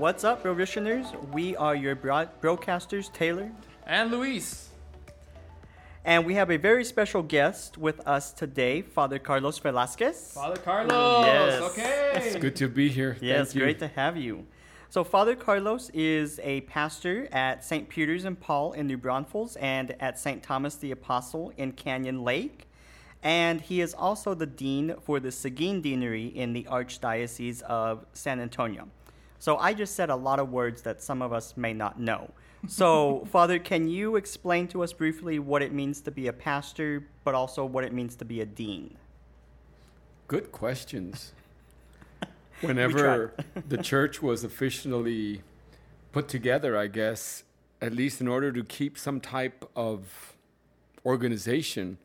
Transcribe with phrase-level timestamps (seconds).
[0.00, 1.08] What's up, parishioners?
[1.30, 3.52] We are your broad- broadcasters, Taylor.
[3.86, 4.70] And Luis.
[6.06, 10.32] And we have a very special guest with us today, Father Carlos Velasquez.
[10.32, 11.26] Father Carlos.
[11.26, 11.60] Yes.
[11.72, 12.12] Okay.
[12.14, 13.18] It's good to be here.
[13.20, 13.60] Yes, Thank you.
[13.60, 14.46] great to have you.
[14.88, 17.86] So, Father Carlos is a pastor at St.
[17.86, 20.42] Peter's and Paul in New Braunfels and at St.
[20.42, 22.66] Thomas the Apostle in Canyon Lake.
[23.22, 28.40] And he is also the dean for the Seguin Deanery in the Archdiocese of San
[28.40, 28.88] Antonio.
[29.40, 32.30] So, I just said a lot of words that some of us may not know.
[32.68, 37.06] So, Father, can you explain to us briefly what it means to be a pastor,
[37.24, 38.96] but also what it means to be a dean?
[40.28, 41.32] Good questions.
[42.60, 43.34] Whenever
[43.68, 45.42] the church was officially
[46.12, 47.44] put together, I guess,
[47.80, 50.36] at least in order to keep some type of
[51.06, 51.96] organization,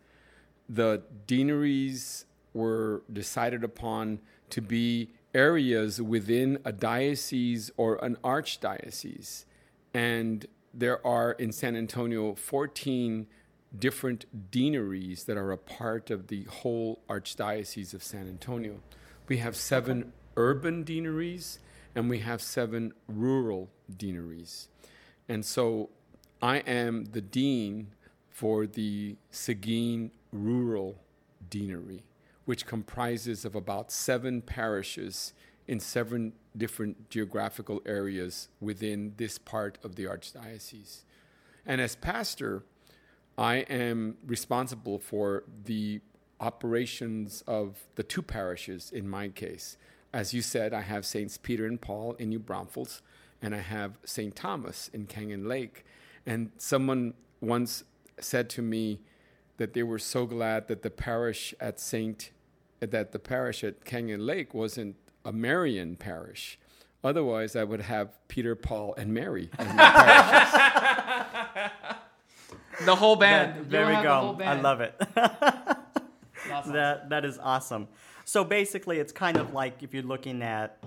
[0.69, 4.19] the deaneries were decided upon
[4.51, 9.45] to be areas within a diocese or an archdiocese.
[9.93, 13.27] And there are in San Antonio 14
[13.77, 18.79] different deaneries that are a part of the whole Archdiocese of San Antonio.
[19.27, 21.59] We have seven urban deaneries
[21.93, 24.69] and we have seven rural deaneries.
[25.27, 25.89] And so
[26.41, 27.93] I am the dean
[28.29, 30.99] for the Seguin Rural
[31.49, 32.03] Deanery,
[32.45, 35.33] which comprises of about seven parishes
[35.67, 41.03] in seven different geographical areas within this part of the Archdiocese.
[41.65, 42.63] And as pastor,
[43.37, 46.01] I am responsible for the
[46.39, 49.77] operations of the two parishes in my case.
[50.13, 53.01] As you said, I have Saints Peter and Paul in New Braunfels,
[53.41, 54.35] and I have St.
[54.35, 55.85] Thomas in Canyon Lake.
[56.25, 57.83] And someone once
[58.19, 59.01] said to me
[59.57, 62.31] that they were so glad that the parish at Saint
[62.91, 66.59] that the parish at Canyon Lake wasn't a Marian parish.
[67.03, 71.71] Otherwise, I would have Peter, Paul, and Mary as my parishes.
[72.85, 73.57] The whole band.
[73.57, 74.37] That- there we have the go.
[74.43, 74.95] I love it.
[76.51, 76.73] Awesome.
[76.73, 77.87] that that is awesome.
[78.23, 80.77] So basically, it's kind of like if you're looking at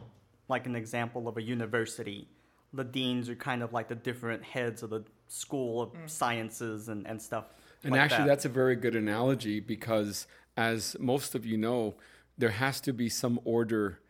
[0.48, 2.28] like an example of a university,
[2.72, 6.08] the deans are kind of like the different heads of the school of mm.
[6.08, 7.46] sciences and, and stuff.
[7.82, 8.28] And like actually, that.
[8.28, 10.26] that's a very good analogy because,
[10.58, 11.94] as most of you know,
[12.36, 14.00] there has to be some order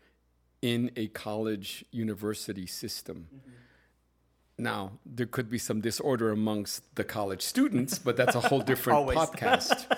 [0.63, 3.29] in a college university system.
[3.29, 4.65] Mm-hmm.
[4.65, 9.09] Now, there could be some disorder amongst the college students, but that's a whole different
[9.11, 9.95] podcast.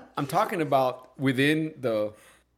[0.18, 2.12] I'm talking about within the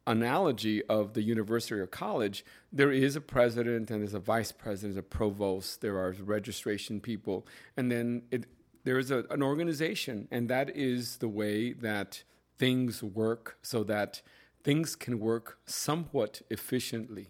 [0.05, 2.43] analogy of the university or college,
[2.73, 6.99] there is a president and there's a vice president, there's a provost, there are registration
[6.99, 8.45] people, and then it,
[8.83, 12.23] there is a, an organization, and that is the way that
[12.61, 14.21] things work so that
[14.63, 17.27] things can work somewhat efficiently.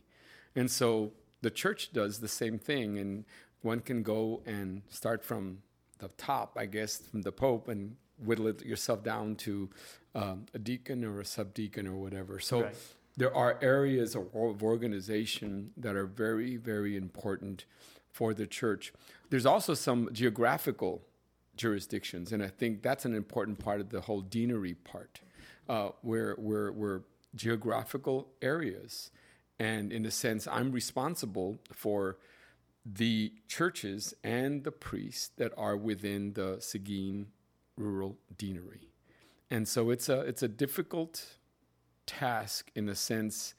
[0.57, 3.23] And so the church does the same thing, and
[3.61, 5.59] one can go and start from
[5.99, 9.69] the top, I guess, from the Pope, and whittle it yourself down to
[10.13, 12.41] um, a deacon or a subdeacon or whatever.
[12.41, 12.75] So Right.
[13.15, 17.63] there are areas of, of organization that are very, very important
[18.11, 18.91] for the church.
[19.29, 20.93] There's also some geographical
[21.61, 25.21] jurisdictions, and I think that's an important part of the whole deanery part,
[25.69, 27.03] uh, where we're
[27.35, 29.11] geographical areas,
[29.59, 32.17] and in a sense, I'm responsible for
[32.83, 37.27] the churches and the priests that are within the Seguin
[37.77, 38.89] rural deanery,
[39.51, 41.37] and so it's a it's a difficult
[42.07, 43.53] task in a sense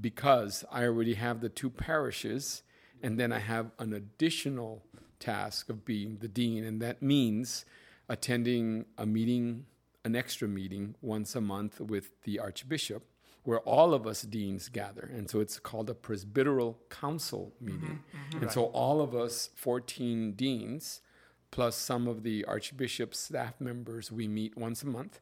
[0.00, 2.62] because I already have the two parishes,
[3.02, 4.82] and then I have an additional
[5.24, 7.64] task of being the dean, and that means
[8.08, 9.66] attending a meeting,
[10.04, 13.04] an extra meeting once a month with the archbishop,
[13.44, 15.10] where all of us deans gather.
[15.14, 17.98] And so it's called a presbyteral council mm-hmm, meeting.
[18.32, 18.42] Mm-hmm.
[18.42, 21.00] And so all of us, 14 deans,
[21.50, 25.20] plus some of the archbishop's staff members, we meet once a month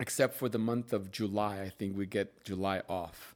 [0.00, 1.60] except for the month of July.
[1.60, 3.34] I think we get July off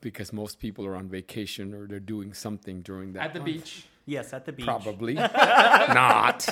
[0.00, 3.22] because most people are on vacation or they're doing something during that.
[3.24, 3.52] At the month.
[3.52, 3.86] beach.
[4.06, 4.66] Yes, at the beach.
[4.66, 6.48] Probably not.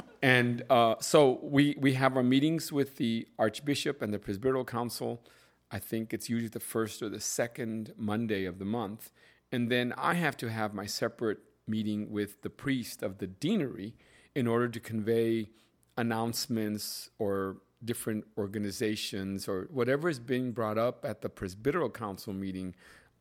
[0.22, 5.22] and uh, so we, we have our meetings with the Archbishop and the Presbyteral Council.
[5.70, 9.10] I think it's usually the first or the second Monday of the month.
[9.52, 13.94] And then I have to have my separate meeting with the priest of the deanery
[14.34, 15.50] in order to convey
[15.96, 22.74] announcements or different organizations or whatever is being brought up at the Presbyteral Council meeting,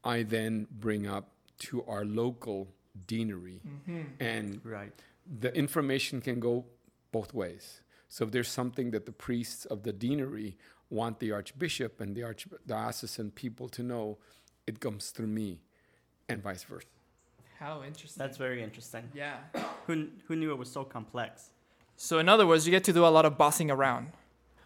[0.03, 2.67] I then bring up to our local
[3.07, 3.61] deanery.
[4.19, 4.91] And Right.
[5.39, 6.65] the information can go
[7.11, 7.81] both ways.
[8.09, 10.57] So if there's something that the priests of the deanery
[10.89, 14.17] want the archbishop and the archdiocesan people to know,
[14.67, 15.61] it comes through me.
[16.27, 16.87] and vice versa.
[17.59, 18.19] How interesting.
[18.19, 19.03] That's very interesting.
[19.13, 19.37] yeah.
[19.85, 21.51] Who, who knew it was so complex?
[21.97, 24.07] So in other words, you get to do a lot of bossing around,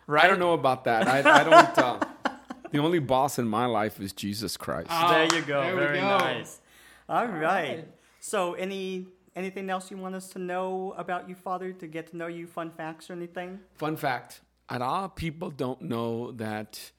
[0.07, 0.23] right?
[0.23, 1.05] I don't know about that.
[1.07, 1.77] I, I don't.
[1.77, 1.99] Uh,
[2.71, 4.87] the only boss in my life is Jesus Christ.
[4.89, 5.11] Ah.
[5.11, 5.61] there you go.
[5.61, 6.17] there Very go.
[6.17, 6.61] nice.
[7.09, 7.41] All right.
[7.41, 7.87] right.
[8.19, 11.73] So, any anything else you want us to know about you, Father?
[11.73, 13.59] To get to know you, fun facts or anything?
[13.75, 16.91] Fun fact: a lot of people don't know that.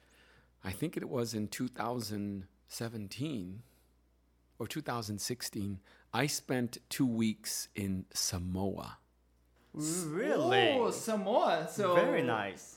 [0.62, 3.62] I think it was in 2017
[4.58, 5.78] or 2016.
[6.12, 8.98] I spent two weeks in Samoa,
[9.72, 10.70] Really?
[10.72, 11.66] Oh, Samoa.
[11.70, 12.76] So Very nice.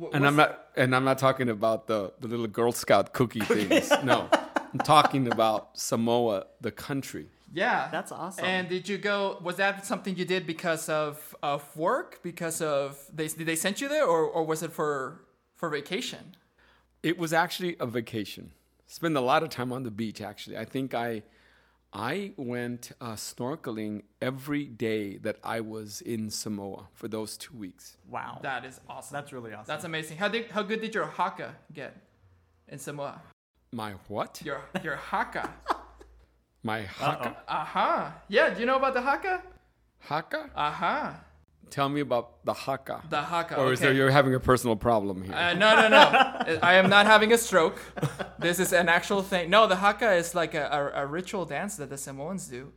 [0.00, 0.68] wh- and I'm not.
[0.76, 3.90] And I'm not talking about the the little Girl Scout cookie things.
[4.04, 4.28] No,
[4.72, 7.26] I'm talking about Samoa, the country.
[7.52, 7.88] Yeah.
[7.90, 8.44] That's awesome.
[8.44, 9.38] And did you go?
[9.42, 12.20] Was that something you did because of of work?
[12.22, 15.22] Because of they did they send you there, or or was it for
[15.56, 16.36] for vacation?
[17.02, 18.52] It was actually a vacation.
[18.86, 20.20] Spend a lot of time on the beach.
[20.20, 21.22] Actually, I think I,
[21.92, 27.96] I went uh, snorkeling every day that I was in Samoa for those two weeks.
[28.08, 28.40] Wow.
[28.42, 29.14] That is awesome.
[29.14, 29.66] That's really awesome.
[29.66, 30.16] That's amazing.
[30.16, 31.96] How did how good did your haka get
[32.66, 33.20] in Samoa?
[33.72, 34.40] My what?
[34.44, 35.50] Your your haka.
[36.62, 37.36] My haka?
[37.48, 38.14] Aha.
[38.28, 38.50] Yeah.
[38.50, 39.42] Do you know about the haka?
[40.00, 40.50] Haka?
[40.56, 41.20] Aha.
[41.70, 43.02] Tell me about the haka.
[43.10, 43.56] The haka.
[43.56, 43.88] or is okay.
[43.88, 45.34] there you're having a personal problem here?
[45.34, 46.58] Uh, no, no, no.
[46.62, 47.78] I am not having a stroke.
[48.38, 49.50] This is an actual thing.
[49.50, 52.72] No, the haka is like a, a, a ritual dance that the Samoans do.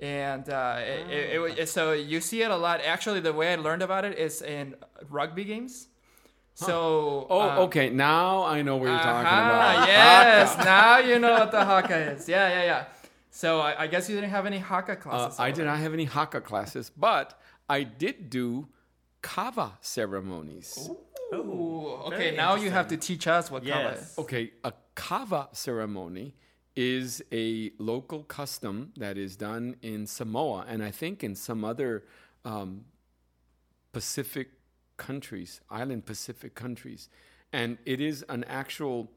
[0.00, 2.80] And uh, it, it, it, it- so you see it a lot.
[2.80, 4.76] Actually, the way I learned about it is in
[5.10, 5.88] rugby games.
[6.54, 7.90] So oh, um, okay.
[7.90, 9.88] Now I know what you're talking aha, about.
[9.88, 10.64] Yes, Haka.
[10.64, 12.28] now you know what the haka is.
[12.28, 12.84] Yeah, yeah, yeah.
[13.30, 15.40] So I, I guess you didn't have any haka Uh, classes.
[15.40, 18.68] I did not have any haka classes, but I did do
[19.20, 20.88] kava ceremonies.
[21.30, 21.40] there.
[21.40, 24.14] Ooh, okay, now you have to teach us what kava is.
[24.16, 26.34] Okay, a kava ceremony
[26.76, 32.04] is a local custom that is done in Samoa, and I think in some other
[32.44, 32.84] um,
[33.92, 34.50] Pacific
[34.96, 37.08] countries, island Pacific countries.
[37.52, 39.10] And it is an actual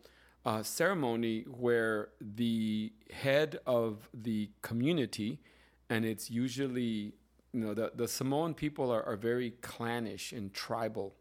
[0.45, 5.39] uh, ceremony where the head of the community,
[5.89, 7.13] and it's usually,
[7.51, 11.15] you know, the, the Samoan people are, are very clannish and tribal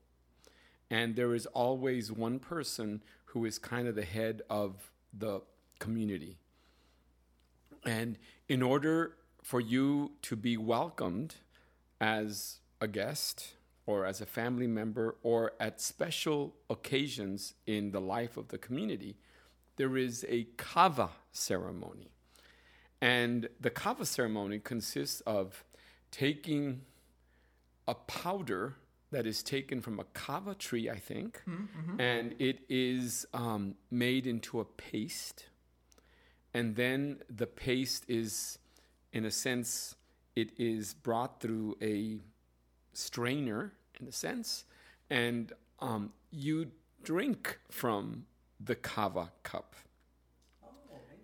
[0.90, 5.42] and there is always one person who is kind of the head of the
[5.78, 6.38] community.
[7.84, 8.18] And
[8.48, 11.36] in order for you to be welcomed
[12.00, 13.54] as a guest
[13.86, 19.16] or as a family member or at special occasions in the life of the community,
[19.76, 22.10] there is a kava ceremony.
[23.00, 25.64] And the kava ceremony consists of
[26.10, 26.82] taking
[27.86, 28.74] a powder
[29.12, 31.40] that is taken from a kava tree, I think,
[31.98, 35.46] and it is um, made into a paste.
[36.52, 38.58] And then the paste is,
[39.12, 39.94] in a sense,
[40.34, 42.20] it is brought through a
[42.96, 44.64] strainer, in a sense,
[45.10, 46.70] and um, you
[47.02, 48.26] drink from
[48.58, 49.76] the kava cup.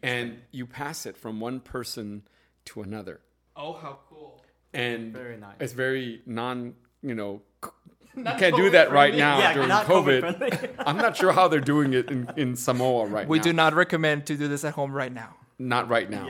[0.02, 2.22] and you pass it from one person
[2.66, 3.20] to another
[3.56, 4.42] Oh, how cool.
[4.74, 5.56] and Very nice.
[5.60, 7.70] it's very non you know c-
[8.16, 9.18] you Not can't do that right COVID-friendly.
[9.18, 10.68] now Yeah, during covid COVID-friendly.
[10.86, 13.74] i'm not sure how they're doing it in, in samoa right We now do not
[13.74, 15.34] recommend to do this at home right now.
[15.58, 16.28] not right now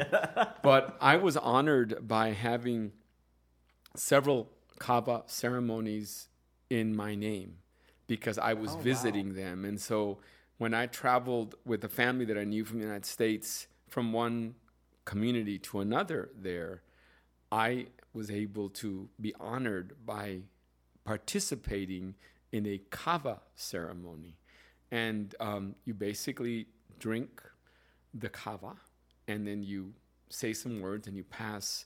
[0.63, 2.93] but i was honored by having
[3.97, 4.49] several
[4.87, 6.11] kava ceremonies
[6.79, 7.51] in my name
[8.13, 8.83] because i was Oh, wow.
[8.91, 9.99] visiting them and so
[10.63, 13.49] when i traveled with a family that i knew from the united states
[13.95, 14.55] from one
[15.13, 16.75] community to another there
[17.55, 17.71] I
[18.19, 20.25] was able to be honored by
[21.05, 22.15] participating
[22.51, 24.37] in a kava ceremony.
[24.91, 26.67] And um, you basically
[26.99, 27.43] drink
[28.15, 28.73] the kava
[29.29, 29.93] and then you
[30.31, 31.85] say some words and you pass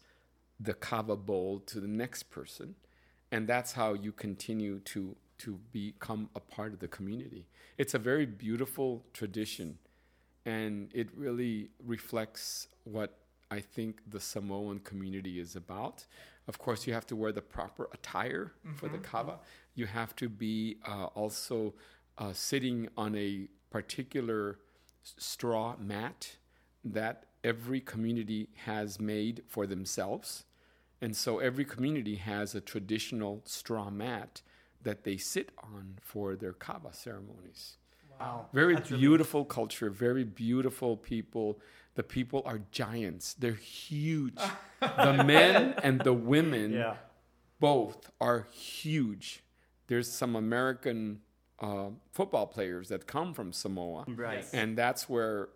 [0.61, 2.77] the kava bowl to the next person.
[3.33, 7.47] And that's how you continue to, to become a part of the community.
[7.79, 9.79] It's a very beautiful tradition
[10.47, 13.19] and it really reflects what
[13.51, 16.07] I think the Samoan community is about.
[16.49, 19.41] Of course, you have to wear the proper attire for the kava.
[19.75, 21.75] You have to be uh, also
[22.19, 24.61] uh, sitting on a particular
[25.03, 26.37] straw mat
[26.85, 30.45] that every community has made for themselves.
[31.01, 34.43] And so every community has a traditional straw mat
[34.83, 37.77] that they sit on for their kava ceremonies.
[38.19, 38.47] Wow.
[38.53, 41.61] Very That's really- beautiful culture, very beautiful people.
[41.97, 43.35] The people are giants.
[43.35, 44.39] They're huge.
[44.81, 46.97] the men and the women Yeah.
[47.61, 49.43] both are huge.
[49.89, 51.21] There's some American
[51.59, 54.05] uh, football players that come from Samoa.
[54.09, 54.45] Right.
[54.53, 55.49] And that's where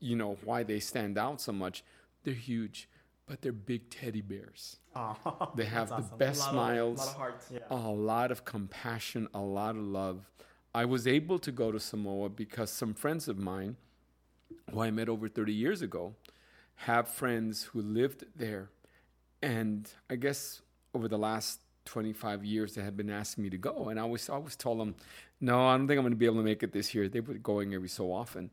[0.00, 1.82] you know, why they stand out so much.
[2.22, 2.88] They're huge,
[3.28, 4.76] but they're big teddy bears.
[4.96, 5.16] Oh,
[5.56, 6.18] They have the awesome.
[6.18, 7.34] best a smiles, Of, lot of.
[7.52, 7.58] Yeah.
[7.70, 10.28] a lot of compassion, a lot of love.
[10.74, 13.76] I was able to go to Samoa because some friends of mine,
[14.70, 16.14] who I met over 30 years ago,
[16.76, 18.70] have friends who lived there.
[19.42, 20.62] And I guess
[20.94, 23.88] over the last 25 years, they had been asking me to go.
[23.88, 24.94] And I always, I always told them,
[25.40, 27.08] no, I don't think I'm going to be able to make it this year.
[27.08, 28.50] They were going every so often.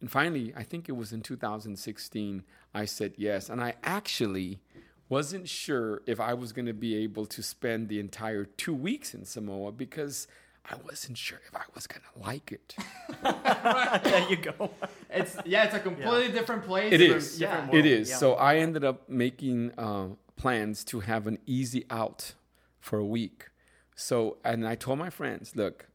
[0.00, 3.48] And finally, I think it was in 2016, I said yes.
[3.48, 4.60] And I actually
[5.08, 9.14] wasn't sure if I was going to be able to spend the entire two weeks
[9.14, 10.28] in Samoa because
[10.70, 12.76] I wasn't sure if I was going to like it.
[14.04, 14.70] there you go.
[15.10, 16.92] It's yeah, it's a completely different place.
[16.92, 17.40] It is.
[17.40, 17.48] Yeah.
[17.48, 18.10] Different world, is.
[18.10, 18.16] yeah.
[18.16, 22.34] So I ended up making uh, plans to have an easy out
[22.80, 23.46] for a week.
[23.94, 25.88] So, and I told my friends, look,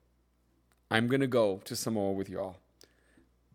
[0.91, 2.57] I'm going to go to Samoa with y'all.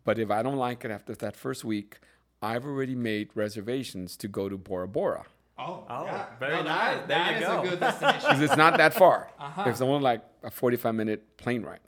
[0.09, 1.99] But if I don't like it after that first week,
[2.41, 5.25] I've already made reservations to go to Bora Bora
[5.55, 6.25] Oh, Oh, yeah.
[6.39, 6.97] very No, nice.
[6.97, 7.61] That, There that you is go.
[7.61, 8.19] a good destination.
[8.21, 9.29] because it's not that far.
[9.39, 9.65] Uh-huh.
[9.69, 11.85] It's only like a 45 minute plane ride.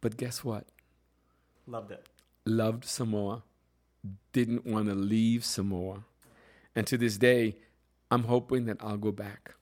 [0.00, 0.64] But guess what?
[1.66, 2.06] Loved it.
[2.46, 3.42] loved Samoa,
[4.32, 6.04] didn't want to leave Samoa.
[6.76, 7.56] And to this day,
[8.12, 9.54] I'm hoping that I'll go back.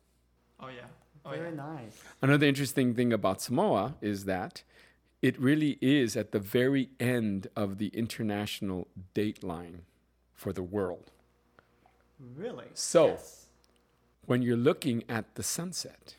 [0.61, 0.91] oh yeah.
[1.25, 1.55] Oh Very yeah.
[1.69, 1.97] nice.
[2.21, 4.63] Another interesting thing about Samoa is that
[5.23, 9.83] it really is at the very end of the international date line
[10.35, 11.11] for the world.
[12.37, 12.67] Really?
[12.75, 13.47] So, Yes.
[14.27, 16.17] when you're looking at the sunset,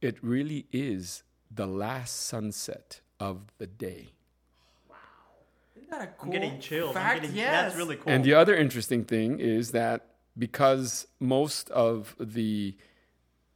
[0.00, 4.08] it really is the last sunset of the day.
[4.88, 4.96] Wow.
[5.76, 6.94] Isn't that a cool I'm getting chills.
[6.94, 7.16] fact?
[7.16, 7.50] I'm getting, yes.
[7.64, 8.12] That's really cool.
[8.12, 10.06] And the other interesting thing is that
[10.38, 12.76] because most of the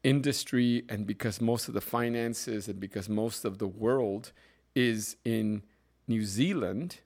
[0.02, 4.32] industry and because most of the finances and because most of the world
[4.74, 5.62] is in
[6.08, 6.98] New Zealand,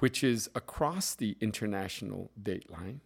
[0.00, 3.00] which is across the international date line,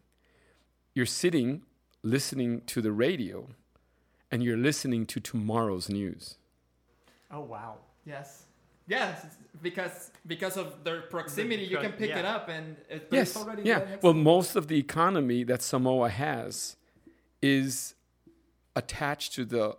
[0.95, 1.63] you're sitting
[2.03, 3.49] listening to the radio
[4.31, 6.37] and you're listening to tomorrow's news.
[7.31, 7.77] oh wow.
[8.05, 8.45] Yes.
[8.89, 9.25] Yes,
[9.63, 13.29] because because of their proximity, you can pick it up and it, but Yes.
[13.31, 13.87] it's already Yeah.
[14.03, 16.77] Well, most of the economy that Samoa has
[17.41, 17.95] is
[18.75, 19.77] attached to the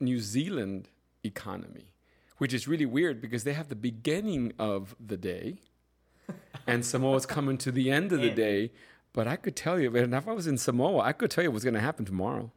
[0.00, 0.88] New Zealand
[1.24, 1.92] economy,
[2.38, 5.56] which is really weird because they have the beginning of the day
[6.66, 8.36] and Samoa's coming to the end of the End.
[8.36, 8.72] day.
[9.14, 11.50] But I could tell you, and if I was in Samoa, I could tell you
[11.50, 12.52] what's going to happen tomorrow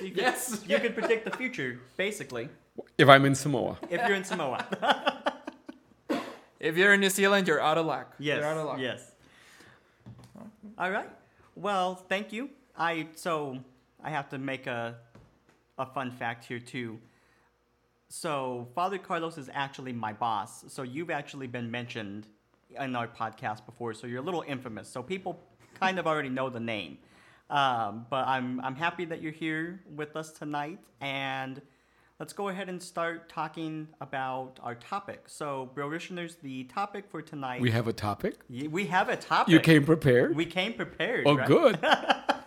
[0.00, 0.62] You could, Yes.
[0.66, 2.48] You could predict the future, basically,
[2.98, 3.78] if I'm in Samoa.
[3.88, 4.66] if you're in Samoa.
[6.60, 8.14] if you're in New Zealand, you're out of luck.
[8.18, 8.38] Yes.
[8.38, 8.78] You're out of luck.
[8.80, 9.10] Yes.
[10.76, 11.08] All right.
[11.54, 12.50] Well, thank you.
[12.76, 13.58] I so
[14.02, 14.96] I have to make a
[15.78, 16.98] a fun fact here too.
[18.08, 20.64] So Father Carlos is actually my boss.
[20.68, 22.26] So you've actually been mentioned
[22.78, 23.94] in our podcast before.
[23.94, 24.88] So you're a little infamous.
[24.88, 25.40] So people
[25.78, 26.98] kind of already know the name.
[27.50, 31.60] Um, but I'm I'm happy that you're here with us tonight and.
[32.20, 35.26] Let's go ahead and start talking about our topic.
[35.28, 38.40] So, Brillitioners, the topic for tonight We have a topic.
[38.50, 39.52] We have a topic.
[39.52, 40.34] You came prepared.
[40.34, 41.28] We came prepared.
[41.28, 41.46] oh, right?
[41.46, 41.78] good.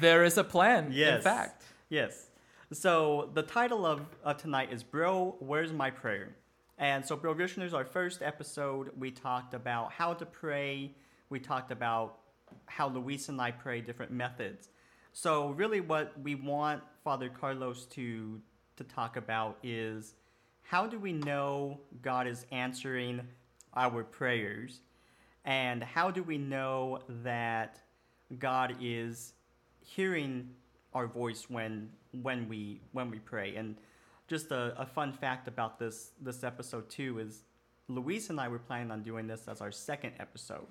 [0.00, 0.90] There is a plan.
[0.92, 1.16] Yes.
[1.16, 1.64] In fact.
[1.88, 2.26] Yes.
[2.72, 6.34] So the title of uh, tonight is "Bro, Where's My Prayer?"
[6.78, 10.94] And so, Bro Listeners, our first episode, we talked about how to pray.
[11.30, 12.18] We talked about
[12.66, 14.68] how Luis and I pray, different methods.
[15.12, 18.40] So, really, what we want Father Carlos to
[18.76, 20.14] to talk about is
[20.62, 23.22] how do we know God is answering
[23.74, 24.80] our prayers,
[25.44, 27.80] and how do we know that
[28.38, 29.32] God is
[29.86, 30.50] hearing
[30.92, 31.88] our voice when
[32.22, 33.54] when we when we pray.
[33.56, 33.76] And
[34.28, 37.44] just a, a fun fact about this this episode too is
[37.88, 40.66] Luis and I were planning on doing this as our second episode,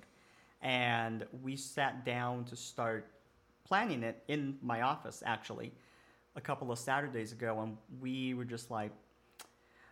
[0.62, 3.10] and we sat down to start
[3.64, 5.72] planning it in my office actually
[6.36, 8.92] a couple of Saturdays ago, and we were just like.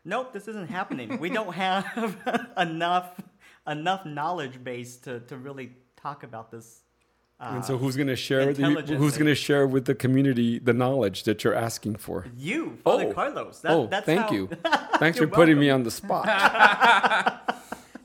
[0.06, 1.18] Nope, this isn't happening.
[1.18, 3.22] we don't have enough
[3.66, 6.83] enough knowledge base to, to really talk about this.
[7.44, 8.64] Uh, and so, who's going to share the,
[8.98, 12.26] who's going to share with the community the knowledge that you're asking for?
[12.38, 13.14] You, Father Oh.
[13.14, 13.60] Carlos.
[13.60, 14.48] That, oh, that's thank how- you.
[14.98, 16.26] Thanks for You're putting me on the spot.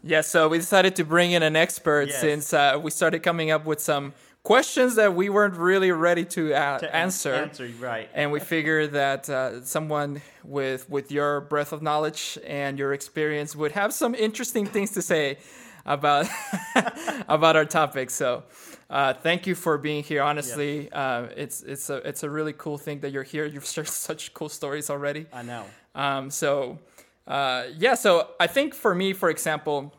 [0.05, 2.21] Yeah, so we decided to bring in an expert Yes.
[2.21, 6.55] since uh, we started coming up with some questions that we weren't really ready to,
[6.55, 7.35] uh, To answer.
[7.35, 8.09] Answer, right.
[8.15, 13.55] And we figured that uh, someone with with your breadth of knowledge and your experience
[13.57, 15.39] would have some interesting things to say
[15.85, 16.27] about
[17.29, 18.09] about our topic.
[18.11, 18.45] So,
[18.91, 20.23] uh, thank you for being here.
[20.23, 23.45] Honestly, uh, it's it's a it's a really cool thing that you're here.
[23.45, 25.27] You've shared such cool stories already.
[25.33, 25.65] I know.
[25.95, 26.79] Um, so,
[27.27, 29.93] uh, yeah, so I think for me, for example,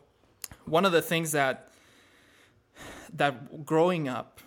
[0.64, 1.68] one of the things that
[3.14, 4.40] that growing up,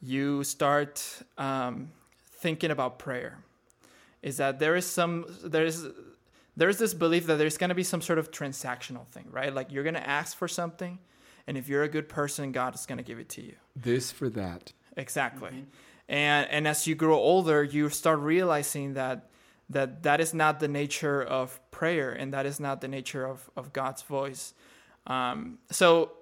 [0.00, 1.90] you start um,
[2.32, 3.38] thinking about prayer,
[4.22, 5.86] is that there is some there is
[6.56, 9.54] there's this belief that there's going to be some sort of transactional thing, right?
[9.54, 10.98] Like you're going to ask for something,
[11.46, 13.54] and if you're a good person, God is going to give it to you.
[13.74, 14.72] This for that.
[14.96, 15.50] Exactly.
[15.50, 15.62] Mm-hmm.
[16.08, 19.30] And and as you grow older, you start realizing that
[19.70, 23.50] that that is not the nature of prayer, and that is not the nature of
[23.56, 24.54] of God's voice.
[25.06, 26.12] Um, so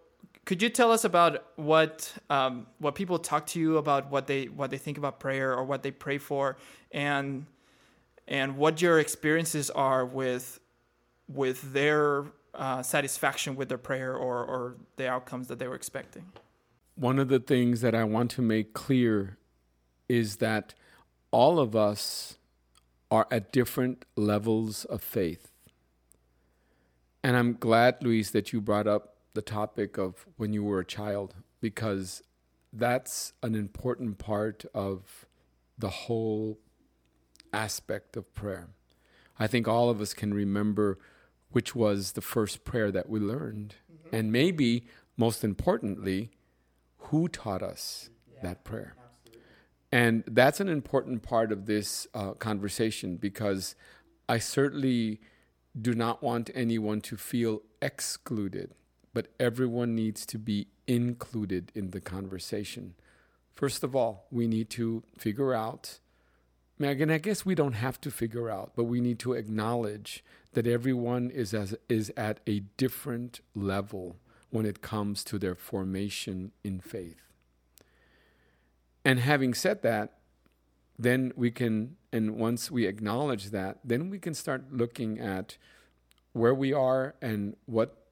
[0.45, 4.47] could you tell us about what um, what people talk to you about what they
[4.47, 6.57] what they think about prayer or what they pray for
[6.93, 7.47] and
[8.27, 10.61] and what your experiences are with
[11.29, 12.25] with their
[12.55, 16.25] uh, satisfaction with their prayer or or the outcomes that they were expecting
[17.01, 19.39] one of the things that I want to make clear
[20.07, 20.75] is that
[21.31, 22.37] all of us
[23.11, 25.51] are at different levels of faith.
[27.25, 30.85] And I'm glad, Luis, that you brought up the topic of when you were a
[30.85, 32.23] child, because
[32.71, 35.27] that's an important part of
[35.79, 36.59] the whole
[37.51, 38.69] aspect of prayer.
[39.39, 40.99] I think all of us can remember
[41.51, 43.75] which was the first prayer that we learned.
[43.93, 44.17] Mm-hmm.
[44.17, 46.31] And maybe most importantly,
[46.99, 48.95] who taught us yeah, that prayer.
[48.97, 49.43] Absolutely.
[49.93, 53.75] And that's an important part of this uh, conversation because
[54.29, 55.21] I certainly
[55.81, 58.75] do not want anyone to feel excluded,
[59.13, 62.95] but everyone needs to be included in the conversation.
[63.53, 65.99] First of all, we need to figure out.
[66.81, 70.67] Megan, I guess we don't have to figure out, but we need to acknowledge that
[70.67, 74.17] everyone is as is at a different level
[74.49, 77.21] when it comes to their formation in faith.
[79.05, 80.15] And having said that,
[80.99, 85.59] then we can, and once we acknowledge that, then we can start looking at
[86.33, 88.07] where we are and what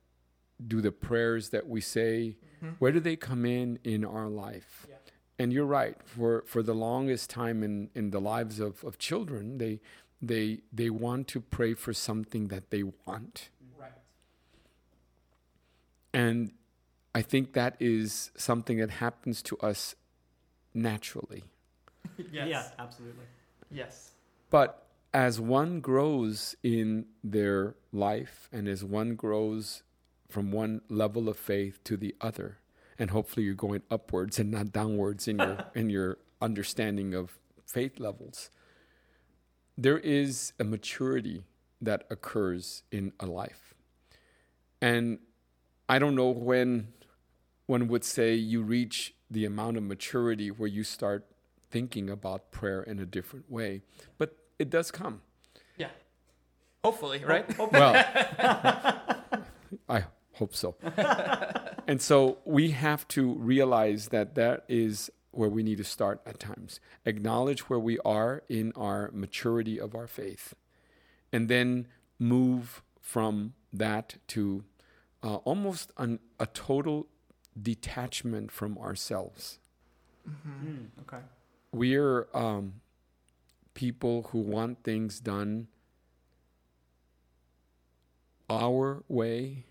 [0.67, 2.75] do the prayers that we say, mm-hmm.
[2.79, 4.87] where do they come in in our life?
[4.89, 4.97] Yeah.
[5.39, 5.97] And you're right.
[6.05, 9.81] For for the longest time in, in the lives of, of children, they
[10.21, 13.51] they they want to pray for something that they want.
[13.79, 13.93] Right.
[16.13, 16.53] And
[17.15, 19.95] I think that is something that happens to us
[20.75, 21.45] naturally.
[22.33, 22.49] yes.
[22.49, 23.25] Yeah, absolutely.
[23.71, 24.13] Yes.
[24.51, 29.83] But as one grows in their life and as one grows
[30.29, 32.59] from one level of faith to the other,
[32.99, 37.99] and hopefully you're going upwards and not downwards in your in your understanding of faith
[37.99, 38.51] levels,
[39.77, 41.45] there is a maturity
[41.81, 43.75] that occurs in a life.
[44.81, 45.19] And
[45.89, 46.89] I don't know when
[47.67, 51.27] one would say you reach the amount of maturity where you start
[51.71, 53.83] thinking about prayer in a different way,
[54.17, 55.21] but it does come.
[55.77, 55.89] Yeah.
[56.83, 57.47] Hopefully, right?
[57.59, 57.95] well,
[59.89, 60.77] I hope so.
[61.89, 66.39] and so we have to realize that that is where we need to start at
[66.39, 66.81] times.
[67.07, 70.55] Acknowledge where we are in our maturity of our faith,
[71.33, 71.87] and then
[72.19, 74.65] move from that to
[75.23, 77.07] uh, almost an, a total
[77.61, 79.59] detachment from ourselves.
[80.29, 80.69] Mm-hmm.
[80.69, 81.23] Mm, okay.
[81.73, 82.75] We're um,
[83.73, 85.69] people who want things done
[88.51, 89.65] our way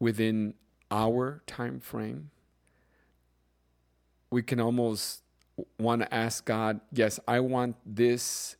[0.00, 0.54] within
[0.92, 2.30] our time frame.
[4.30, 5.22] We can almost
[5.78, 8.56] want to ask God, yes, I want this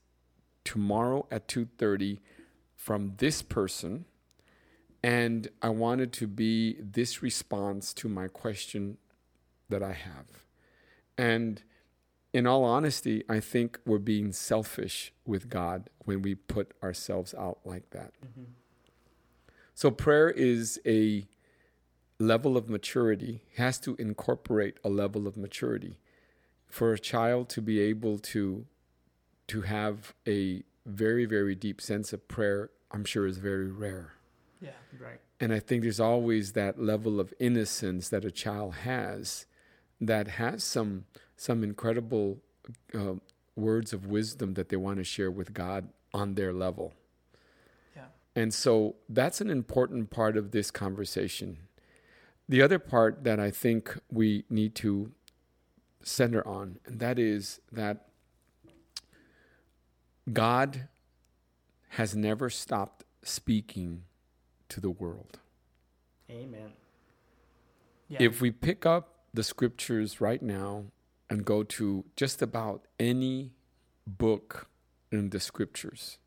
[0.64, 2.18] tomorrow at 2:30
[2.74, 4.06] from this person
[5.02, 8.98] and I wanted to be this response to my question
[9.68, 10.46] that I have.
[11.18, 11.62] And
[12.32, 17.58] in all honesty, I think we're being selfish with God when we put ourselves out
[17.64, 18.12] like that.
[18.24, 18.44] Mm-hmm.
[19.74, 21.26] So prayer is a
[22.22, 25.98] level of maturity, has to incorporate a level of maturity.
[26.68, 28.66] For a child to be able to
[29.48, 34.14] to have a very, very deep sense of prayer, I'm sure is very rare.
[34.60, 35.20] Yeah, right.
[35.40, 39.46] And I think there's always that level of innocence that a child has
[40.00, 41.04] that has some
[41.36, 42.38] some incredible
[42.94, 43.14] uh,
[43.56, 46.94] words of wisdom that they want to share with God on their level.
[47.96, 48.04] Yeah.
[48.36, 51.58] And so that's an important part of this conversation.
[52.48, 55.12] The other part that I think we need to
[56.02, 58.08] center on, and that is that
[60.32, 60.88] God
[61.90, 64.04] has never stopped speaking
[64.68, 65.38] to the world.
[66.30, 66.72] Amen.
[68.08, 68.18] Yeah.
[68.22, 70.84] If we pick up the scriptures right now
[71.30, 73.52] and go to just about any
[74.06, 74.68] book
[75.10, 76.18] in the scriptures,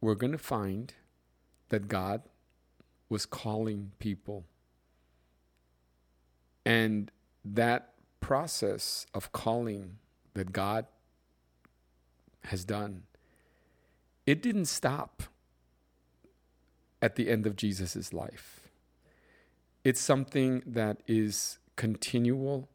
[0.00, 0.94] we're going to find
[1.68, 2.22] that God
[3.08, 4.44] was calling people.
[6.64, 7.10] And
[7.44, 9.98] that process of calling
[10.34, 10.86] that God
[12.44, 13.04] has done,
[14.26, 15.22] it didn't stop
[17.00, 18.68] at the end of Jesus' life.
[19.84, 22.68] It's something that is continual,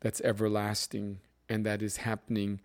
[0.00, 2.60] that's everlasting, and that is happening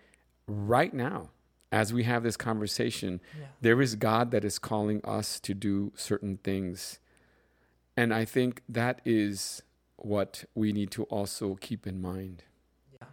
[0.48, 1.30] right now.
[1.72, 3.48] As we have this conversation, Yeah.
[3.62, 7.00] there is God that is calling us to do certain things.
[7.98, 9.62] And I think that is
[9.98, 12.44] what we need to also keep in mind.
[13.02, 13.08] Yeah,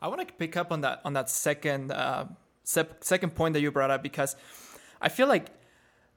[0.00, 2.26] I want to pick up on that on that second uh,
[2.64, 4.36] sep- second point that you brought up because
[5.00, 5.50] I feel like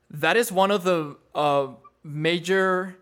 [0.09, 1.67] that is one of the uh,
[2.03, 2.97] major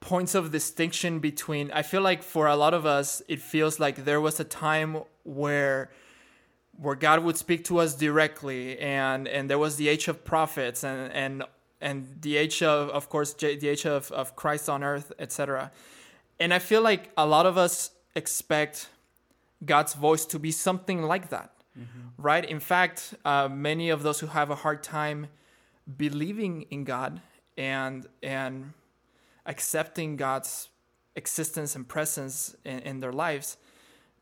[0.00, 1.70] points of distinction between.
[1.72, 5.02] I feel like for a lot of us, it feels like there was a time
[5.24, 5.90] where
[6.80, 10.84] where God would speak to us directly, and and there was the age of prophets,
[10.84, 11.44] and and
[11.80, 15.70] and the age of of course J- the age of of Christ on earth, etc.
[16.40, 18.88] And I feel like a lot of us expect
[19.64, 21.50] God's voice to be something like that,
[22.16, 22.44] right?
[22.44, 25.26] In fact, uh, many of those who have a hard time
[25.96, 27.20] believing in God
[27.56, 28.72] and and
[29.46, 30.68] accepting God's
[31.16, 33.56] existence and presence in, in their lives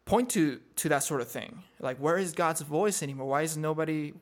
[0.07, 1.62] point to to that sort of thing.
[1.81, 3.29] Like, where is God's voice anymore?
[3.29, 4.14] Why is nobody?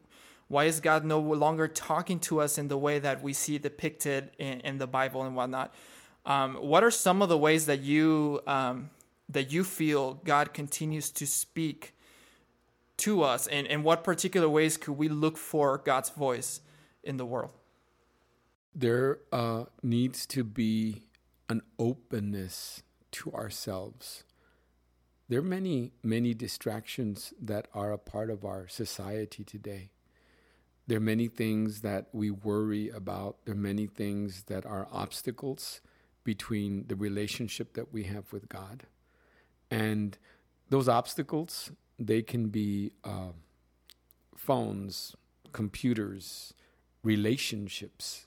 [0.49, 4.31] Why is God no longer talking to us in the way that we see depicted
[4.39, 5.75] in, in the Bible and whatnot?
[6.27, 8.91] Um, what are some of the ways that you um,
[9.29, 11.95] that you feel God continues to speak
[12.99, 16.61] to us, and in what particular ways could we look for God's voice
[17.03, 17.51] in the world?
[18.75, 21.03] There uh, needs to be
[21.49, 24.25] an openness to ourselves.
[25.29, 29.91] There are many, many distractions that are a part of our society today.
[30.87, 33.37] There are many things that we worry about.
[33.45, 35.81] There are many things that are obstacles
[36.25, 38.85] between the relationship that we have with God.
[39.71, 40.19] And
[40.69, 43.33] those obstacles, they can be uh,
[44.37, 45.17] phones,
[45.53, 46.55] computers,
[47.03, 48.27] relationships,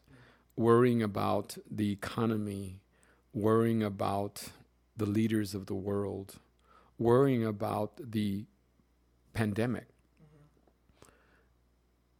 [0.55, 2.81] worrying about the economy,
[3.33, 4.45] worrying about
[4.95, 6.35] the leaders of the world,
[6.97, 8.45] worrying about the
[9.33, 9.87] pandemic.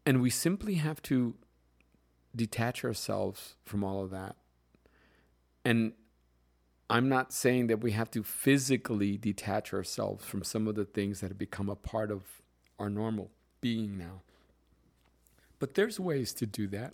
[0.08, 1.36] And we simply have to
[2.34, 4.38] detach ourselves from all of that.
[5.66, 5.92] And
[6.90, 11.20] I'm not saying that we have to physically detach ourselves from some of the things
[11.20, 12.24] that have become a part of
[12.80, 14.22] our normal being now.
[15.60, 16.94] But there's ways to do that.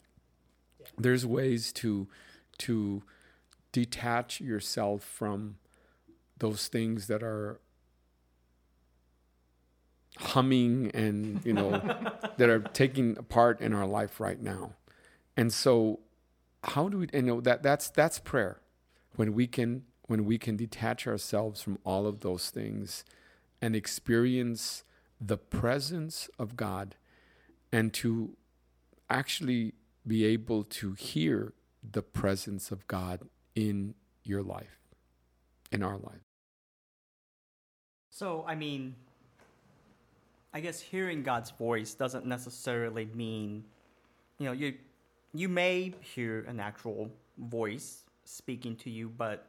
[0.98, 2.08] There's ways to
[2.60, 3.04] to
[3.72, 5.58] detach yourself from
[6.40, 7.60] those things that are
[10.18, 11.72] humming and you know
[12.38, 14.74] that are taking part in our life right now.
[15.36, 16.00] And so
[16.64, 18.62] how do we you know that that's that's prayer
[19.16, 23.04] when we can when we can detach ourselves from all of those things
[23.62, 24.84] and experience
[25.20, 26.96] the presence of God
[27.72, 28.36] and to
[29.10, 29.74] actually
[30.06, 33.22] be able to hear the presence of God
[33.56, 34.80] in your life
[35.72, 36.22] in our life
[38.10, 38.96] So, I mean,
[40.54, 43.64] I guess hearing God's voice doesn't necessarily mean,
[44.38, 44.76] you know, you
[45.34, 49.48] you may hear an actual voice speaking to you, but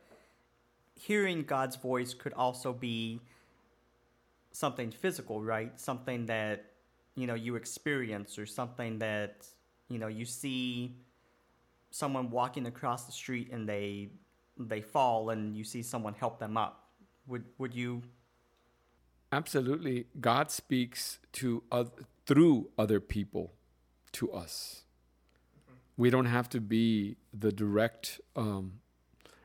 [0.94, 3.20] hearing God's voice could also be
[4.52, 5.78] something physical, right?
[5.78, 6.64] Something that
[7.16, 9.46] you know you experience or something that
[9.88, 10.96] you know you see
[11.90, 14.08] someone walking across the street and they
[14.58, 16.88] they fall and you see someone help them up.
[17.26, 18.02] Would would you
[19.34, 20.06] Absolutely.
[20.20, 23.54] God speaks to oth- through other people
[24.12, 24.84] to us.
[25.96, 28.74] We don't have to be the direct um,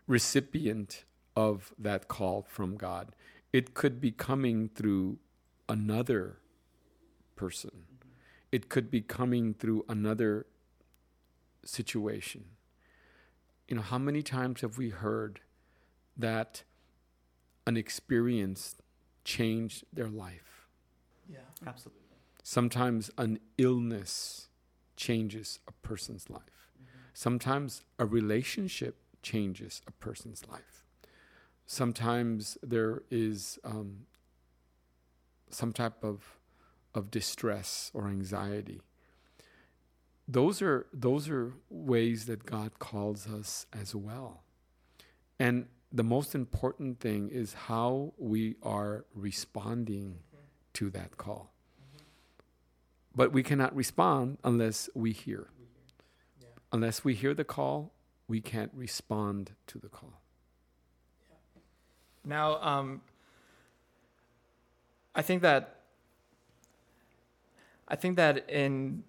[0.06, 3.16] recipient of that call from God.
[3.52, 5.18] It could be coming through
[5.68, 6.38] another
[7.36, 7.72] person.
[8.52, 10.46] It could be coming through another
[11.66, 12.46] situation.
[13.68, 15.40] You know, how many times have we heard
[16.16, 16.62] that
[17.66, 18.76] an experience
[19.24, 20.68] changed their life?
[21.30, 21.40] Yeah.
[21.68, 22.04] absolutely
[22.44, 24.48] Sometimes an illness
[24.96, 26.72] changes a person's life.
[27.14, 30.86] Sometimes a relationship changes a person's life.
[31.66, 34.06] Sometimes there is um,
[35.50, 36.38] some type of
[36.96, 38.82] of distress or anxiety.
[40.28, 44.44] Those are those are ways that God calls us as well.
[45.40, 50.20] And the most important thing is how we are responding
[50.74, 51.52] to that call.
[53.16, 55.48] But we cannot respond unless we hear.
[56.72, 57.92] Unless we hear the call
[58.30, 60.22] we can't respond to the call.
[62.24, 63.02] Now, um,
[65.16, 65.78] I think that
[67.88, 69.04] I think that in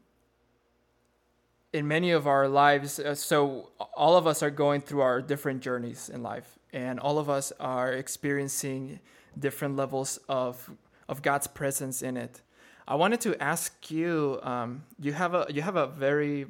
[1.73, 5.61] in many of our lives, uh, so all of us are going through our different
[5.61, 9.01] journeys in life, and all of us are experiencing
[9.39, 10.71] different levels of
[11.09, 12.43] of God's presence in it.
[12.87, 14.41] I wanted to ask you.
[14.43, 16.47] Um, you have a you have a very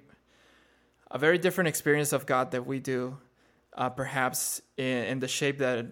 [1.10, 3.18] a very different experience of God that we do,
[3.76, 5.86] uh, perhaps in, in the shape that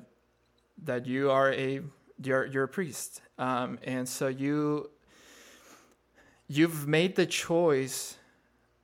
[0.84, 1.80] that you are a
[2.22, 4.90] you're you're a priest, um, and so you
[6.46, 8.16] you've made the choice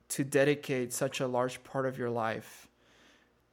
[0.07, 2.67] to dedicate such a large part of your life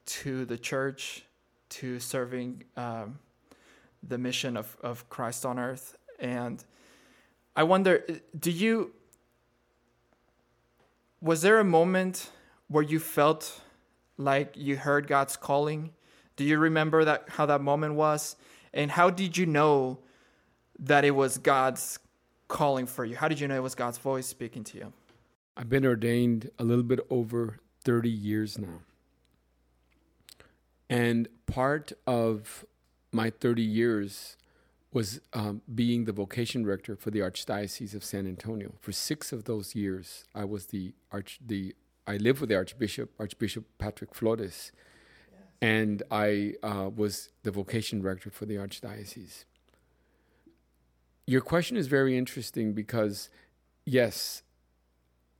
[0.04, 1.24] to the church,
[1.72, 3.18] to serving um,
[4.02, 5.96] the mission of, of Christ on earth.
[6.18, 6.62] And
[7.56, 8.04] I wonder,
[8.38, 8.92] do you,
[11.20, 12.30] was there a moment
[12.68, 13.60] where you felt
[14.18, 15.90] like you heard God's calling?
[16.36, 18.36] Do you remember that how that moment was?
[18.74, 19.98] And how did you know
[20.78, 21.98] that it was God's
[22.48, 23.16] calling for you?
[23.16, 24.92] How did you know it was God's voice speaking to you?
[25.56, 28.80] I've been ordained a little bit over 30 years now.
[30.92, 32.66] And part of
[33.12, 34.36] my 30 years
[34.92, 38.74] was um, being the vocation director for the Archdiocese of San Antonio.
[38.78, 41.74] For six of those years, I was the arch the
[42.06, 44.70] I lived with the Archbishop, Archbishop Patrick Flores,
[45.32, 45.40] yes.
[45.62, 49.44] and I uh, was the vocation director for the Archdiocese.
[51.26, 53.30] Your question is very interesting because,
[53.86, 54.42] yes,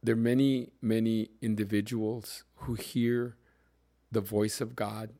[0.02, 3.36] there are many, many individuals who hear
[4.10, 5.10] the voice of God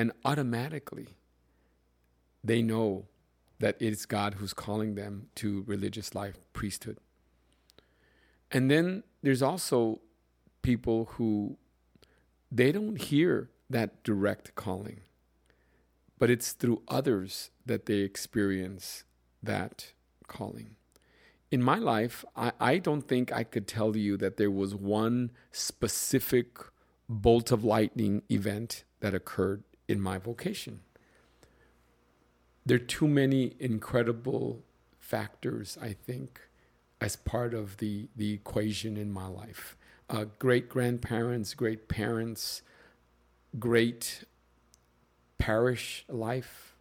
[0.00, 1.08] and automatically
[2.42, 3.06] they know
[3.58, 6.96] that it's God who's calling them to religious life, priesthood.
[8.50, 10.00] And then there's also
[10.62, 11.58] people who
[12.50, 15.00] they don't hear that direct calling,
[16.18, 19.04] but it's through others that they experience
[19.42, 19.92] that
[20.26, 20.76] calling
[21.50, 25.32] in my life, I, I don't think I could tell you that there was one
[25.50, 26.58] specific
[27.08, 30.80] bolt of lightning event that occurred in my vocation.
[32.64, 34.62] There are too many incredible
[34.98, 36.40] factors, I think,
[37.00, 39.76] as part of the, the equation in my life.
[40.08, 42.62] Uh, great grandparents, great parents,
[43.58, 44.24] great
[45.38, 46.76] parish life.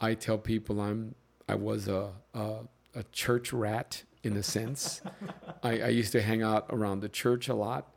[0.00, 1.14] I tell people I'm
[1.48, 2.58] I was a, a
[2.94, 5.00] a church rat in a sense.
[5.62, 7.94] I, I used to hang out around the church a lot.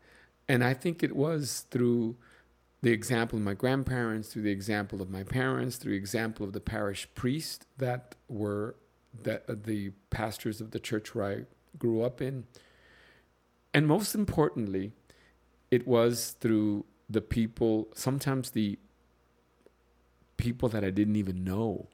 [0.48, 2.16] And I think it was through
[2.82, 6.54] the example of my grandparents, through the example of my parents, through the example of
[6.54, 8.76] the parish priest that were
[9.24, 11.38] that uh, the pastors of the church where I
[11.78, 12.46] grew up in.
[13.74, 14.94] And most importantly,
[15.70, 18.80] it was through the people, sometimes the
[20.38, 21.88] people that I didn't even know,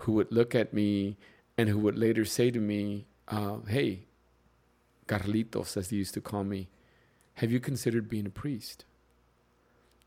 [0.00, 1.16] who would look at me
[1.56, 4.06] and who would later say to me, uh, Hey,
[5.06, 6.68] Carlitos, as they used to call me,
[7.34, 8.84] have you considered being a priest?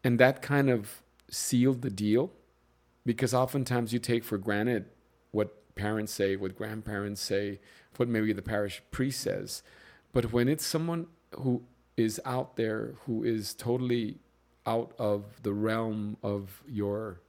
[0.04, 2.32] And that kind of sealed the deal
[3.06, 4.86] because oftentimes you take for granted
[5.32, 7.60] what parents say, what grandparents say,
[7.98, 9.64] what maybe the parish priest says.
[10.14, 11.64] But when it's someone who
[11.98, 14.18] is out there, who is totally
[14.66, 17.22] out of the realm of your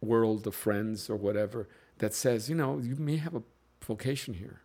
[0.00, 1.68] world of friends or whatever,
[1.98, 3.42] that says, you know, you may have a
[3.82, 4.60] vocation here.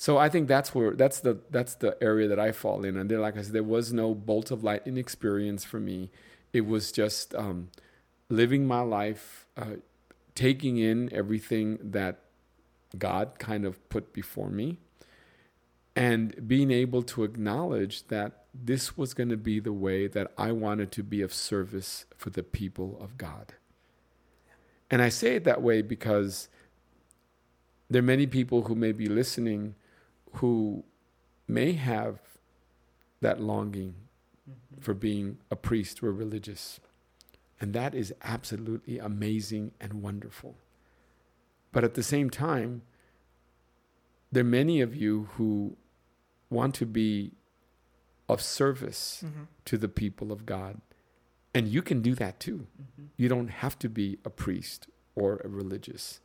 [0.00, 2.96] So I think that's where that's the that's the area that I fall in.
[2.96, 6.10] And like I said, there was no bolt of lightning experience for me.
[6.52, 7.70] It was just um,
[8.28, 9.76] living my life, uh,
[10.36, 12.20] taking in everything that
[12.96, 14.78] God kind of put before me,
[15.96, 20.52] and being able to acknowledge that this was going to be the way that I
[20.52, 23.54] wanted to be of service for the people of God.
[24.90, 26.48] And I say it that way because
[27.90, 29.74] there are many people who may be listening
[30.34, 30.84] who
[31.46, 32.20] may have
[33.20, 33.94] that longing
[34.48, 34.80] mm-hmm.
[34.80, 36.80] for being a priest or religious.
[37.60, 40.56] And that is absolutely amazing and wonderful.
[41.72, 42.82] But at the same time,
[44.30, 45.76] there are many of you who
[46.50, 47.32] want to be
[48.28, 49.44] of service mm-hmm.
[49.64, 50.80] to the people of God.
[51.54, 52.66] And you can do that too.
[52.80, 53.06] Mm-hmm.
[53.16, 56.20] You don't have to be a priest or a religious.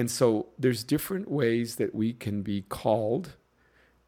[0.00, 3.36] And so there's different ways that we can be called,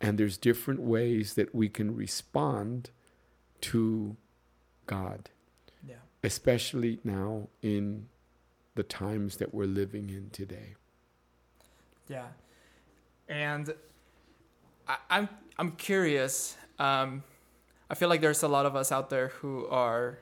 [0.01, 2.89] and there's different ways that we can respond
[3.61, 4.17] to
[4.87, 5.29] God.
[5.87, 5.97] Yeah.
[6.25, 8.07] Especially now in
[8.75, 10.77] the times that we're living in today.
[12.09, 12.29] Yeah.
[13.29, 13.75] And
[14.89, 15.29] I, am I'm,
[15.59, 16.57] I'm curious.
[16.79, 17.23] Um,
[17.91, 20.21] I feel like there's a lot of us out there who are,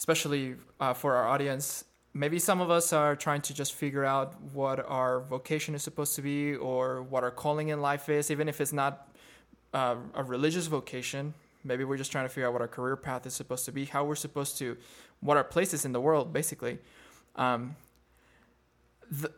[0.00, 4.40] especially uh, for our audience, maybe some of us are trying to just figure out
[4.52, 8.48] what our vocation is supposed to be or what our calling in life is, even
[8.48, 9.08] if it's not
[9.72, 11.34] uh, a religious vocation.
[11.62, 13.84] Maybe we're just trying to figure out what our career path is supposed to be,
[13.84, 14.76] how we're supposed to,
[15.20, 16.78] what our place is in the world, basically.
[17.36, 17.76] Um,
[19.10, 19.32] the,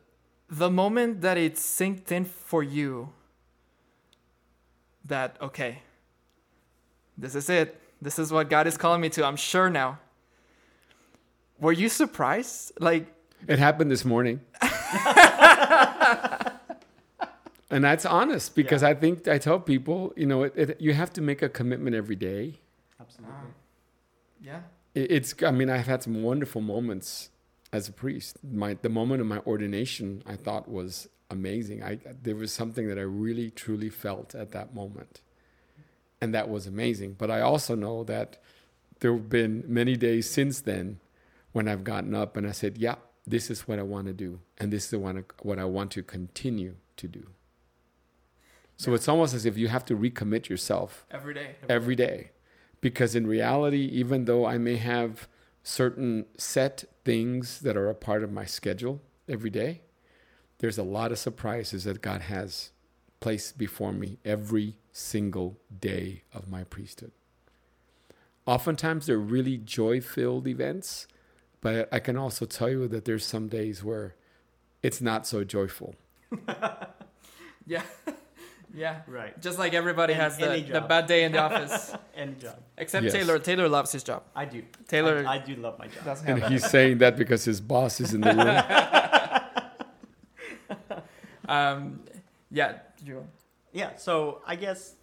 [0.49, 3.13] the moment that it synced in for you
[5.05, 5.83] that, okay,
[7.19, 7.81] this is it.
[8.01, 9.25] This is what God is calling me to.
[9.25, 9.99] I'm sure now.
[11.63, 12.73] Were you surprised?
[12.81, 13.07] Like,
[13.47, 14.41] It happened this morning.
[17.71, 18.89] and that's honest because Yeah.
[18.89, 21.95] I think I tell people, you know, it, it, you have to make a commitment
[21.95, 22.59] every day.
[23.01, 23.37] Absolutely.
[23.37, 23.47] Ah.
[24.43, 24.61] yeah.
[24.97, 27.31] It, it's, I mean, I've had some wonderful moments
[27.73, 28.39] as a priest.
[28.43, 31.83] My the moment of my ordination, I thought was amazing.
[31.85, 35.23] I there was something that I really truly felt at that moment,
[36.21, 37.15] and that was amazing.
[37.19, 38.37] But I also know that
[39.01, 40.99] there have been many days since then
[41.53, 44.41] when I've gotten up and I said, "Yeah, this is what I want to do,
[44.59, 47.29] and this is one what I want to continue to do."
[48.77, 51.57] So it's almost as if you have to recommit yourself Every day.
[51.69, 52.31] every day.
[52.81, 55.29] Because in reality, even though I may have
[55.63, 59.83] certain set things that are a part of my schedule every day,
[60.59, 62.73] there's a lot of surprises that God has
[63.21, 67.13] placed before me every single day of my priesthood.
[68.47, 71.07] Oftentimes, they're really joy filled events,
[71.63, 74.15] but I can also tell you that there's some days where
[74.83, 75.95] it's not so joyful.
[77.65, 77.83] Yeah.
[78.75, 79.03] yeah.
[79.07, 79.41] Right.
[79.41, 81.95] Just like everybody Any- has the, the bad day in the office.
[82.17, 82.57] Any job.
[82.77, 83.13] Except Yes.
[83.13, 83.39] Taylor.
[83.39, 84.25] Taylor loves his job.
[84.35, 84.65] I do.
[84.89, 86.05] Taylor I, I do love my job.
[86.05, 88.35] doesn't And have he's saying that because his boss is in the
[90.69, 90.79] room.
[91.49, 92.01] Um,
[92.51, 92.79] yeah.
[93.73, 94.95] Yeah, so I guess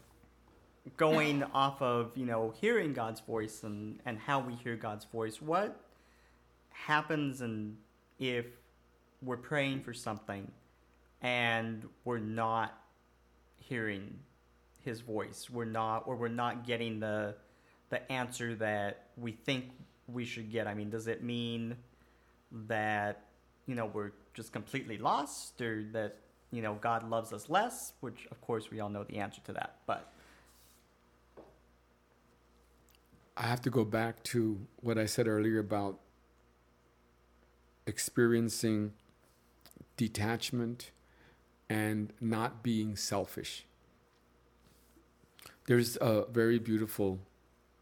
[0.97, 5.41] going off of, you know, hearing God's voice and, and how we hear God's voice,
[5.41, 5.79] what
[6.85, 7.77] happens and
[8.19, 8.45] if
[9.21, 10.49] we're praying for something
[11.21, 12.77] and we're not
[13.57, 14.19] hearing
[14.83, 17.35] his voice, we're not or we're not getting the
[17.89, 19.65] the answer that we think
[20.07, 20.67] we should get.
[20.67, 21.75] I mean, does it mean
[22.67, 23.25] that
[23.65, 26.17] you know we're just completely lost or that
[26.51, 29.53] you know God loves us less, which of course we all know the answer to
[29.53, 29.77] that.
[29.85, 30.11] But
[33.35, 35.99] I have to go back to what I said earlier about
[37.89, 38.93] experiencing
[39.97, 40.91] detachment
[41.69, 43.65] and not being selfish.
[45.65, 47.19] There's a very beautiful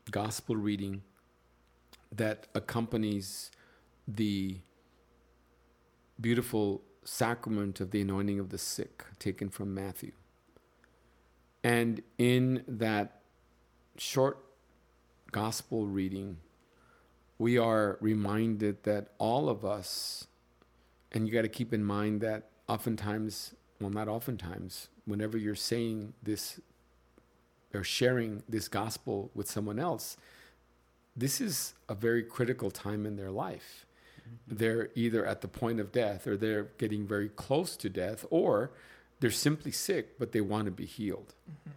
[0.10, 1.04] gospel reading
[2.12, 3.52] that accompanies
[4.08, 4.58] the
[6.20, 10.14] beautiful sacrament of the anointing of the sick taken from Matthew.
[11.64, 13.22] And in that
[13.98, 14.38] short
[15.32, 16.38] gospel reading,
[17.40, 20.28] we are reminded that all of us,
[21.12, 26.14] and you got to keep in mind that oftentimes, well, not oftentimes, whenever you're saying
[26.24, 26.60] this
[27.74, 30.18] or sharing this gospel with someone else,
[31.16, 33.86] this is a very critical time in their life.
[34.22, 34.56] Mm-hmm.
[34.58, 38.72] They're either at the point of death or they're getting very close to death or
[39.20, 41.34] they're simply sick, but they want to be healed.
[41.50, 41.70] Mm-hmm.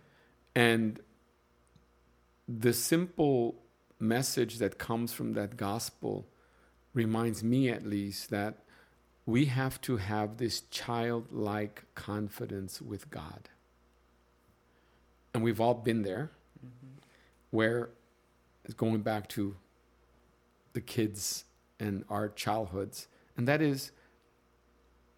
[0.55, 1.01] And
[2.49, 3.55] the simple
[4.01, 6.27] message that comes from that gospel
[6.95, 8.59] reminds me, at least, that
[9.27, 13.49] we have to have this childlike confidence with God.
[15.33, 16.97] And we've all been there, mm-hmm.
[17.51, 17.91] where
[18.65, 19.57] it's going back to
[20.73, 21.45] the kids
[21.79, 23.93] and our childhoods, and that is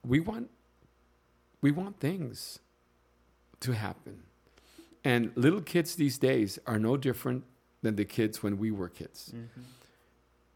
[0.06, 0.50] we want
[1.60, 2.58] we want things
[3.60, 4.24] to happen.
[5.04, 7.44] And little kids these days are no different
[7.82, 9.32] than the kids when we were kids.
[9.34, 9.60] Mm-hmm.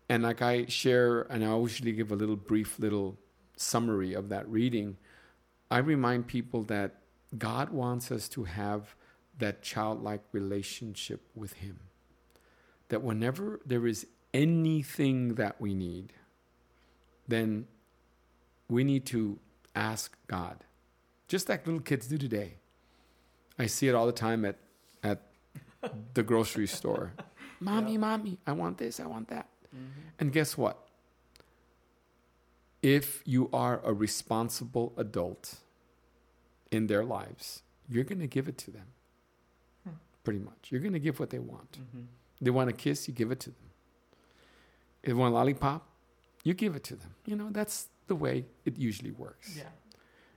[0.08, 3.18] And like I share, and I usually give a little brief little
[3.56, 4.96] summary of that reading,
[5.70, 6.94] I remind people that
[7.36, 8.94] God wants us to have
[9.38, 11.80] that childlike relationship with Him.
[12.88, 16.12] That whenever there is anything that we need,
[17.26, 17.66] then
[18.68, 19.38] we need to
[19.74, 20.64] ask God,
[21.26, 22.54] just like little kids do today.
[23.58, 24.56] I see it all the time at,
[25.02, 25.22] at
[26.14, 27.12] the grocery store.
[27.60, 29.48] Mommy, mommy, I want this, I want that.
[29.74, 30.00] Mm-hmm.
[30.18, 30.76] And guess what?
[32.82, 35.56] If you are a responsible adult
[36.70, 38.86] in their lives, you're going to give it to them.
[39.84, 39.94] Hmm.
[40.22, 40.68] Pretty much.
[40.68, 41.72] You're going to give what they want.
[41.72, 42.02] Mm-hmm.
[42.42, 43.70] They want a kiss, you give it to them.
[45.02, 45.86] If they want a lollipop,
[46.44, 47.14] you give it to them.
[47.24, 49.56] You know, that's the way it usually works.
[49.56, 49.64] yeah.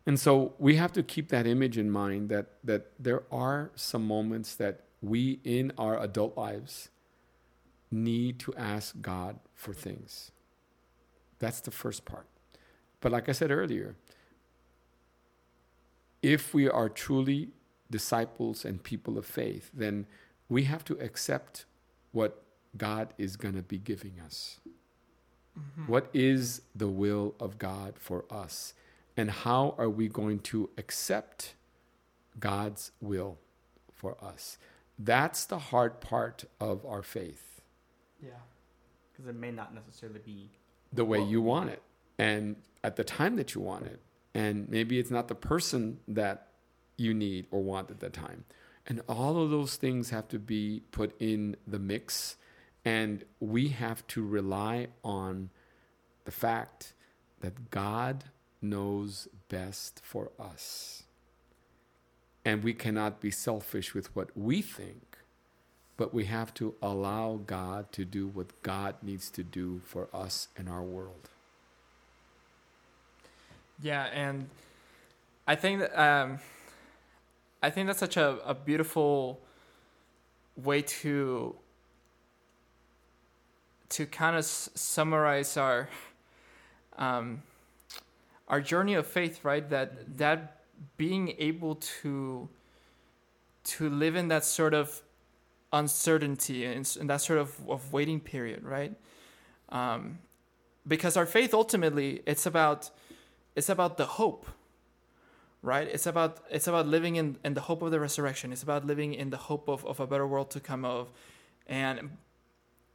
[0.06, 4.08] And so we have to keep that image in mind that that there are some
[4.08, 6.90] moments that we in our adult lives
[7.92, 10.32] need to ask God for things.
[11.40, 12.28] That's the first part.
[13.02, 13.96] But like I said earlier,
[16.22, 17.50] if we are truly
[17.90, 20.06] disciples and people of faith, then
[20.50, 21.66] we have to accept
[22.12, 22.44] what
[22.78, 24.60] God is going to be giving us.
[25.58, 25.92] Mm-hmm.
[25.92, 28.74] What is the will of God for us?
[29.18, 31.56] And how are we going to accept
[32.40, 33.38] God's will
[33.94, 34.58] for us?
[35.00, 37.62] That's the hard part of our faith.
[38.22, 38.32] Yeah.
[39.12, 40.50] Because it may not necessarily be
[40.92, 41.82] the way you want it
[42.18, 44.00] and at the time that you want it.
[44.34, 46.48] And maybe it's not the person that
[46.98, 48.44] you need or want at the time.
[48.86, 52.36] And all of those things have to be put in the mix.
[52.84, 55.50] And we have to rely on
[56.26, 56.94] the fact
[57.40, 58.26] that God
[58.62, 61.04] knows best for us.
[62.50, 65.20] And we cannot be selfish with what we think,
[65.98, 70.48] but we have to allow God to do what God needs to do for us
[70.58, 71.30] in our world.
[73.84, 74.50] Yeah, and
[75.48, 76.40] I think that um,
[77.62, 79.40] I think that's such a, a beautiful
[80.58, 81.56] way to
[83.90, 85.88] to kind of s- summarize our
[86.98, 87.44] um,
[88.48, 89.70] our journey of faith, right?
[89.70, 90.59] That that
[90.98, 92.50] being able to
[93.64, 95.02] to live in that sort of
[95.72, 98.94] uncertainty and, and that sort of, of waiting period, right?
[99.70, 100.20] Um,
[100.88, 102.90] because our faith ultimately it's about
[103.56, 104.48] it's about the hope
[105.62, 105.88] right?
[105.88, 108.52] It's about it's about living in, in the hope of the resurrection.
[108.52, 111.12] It's about living in the hope of, of a better world to come of.
[111.68, 112.18] And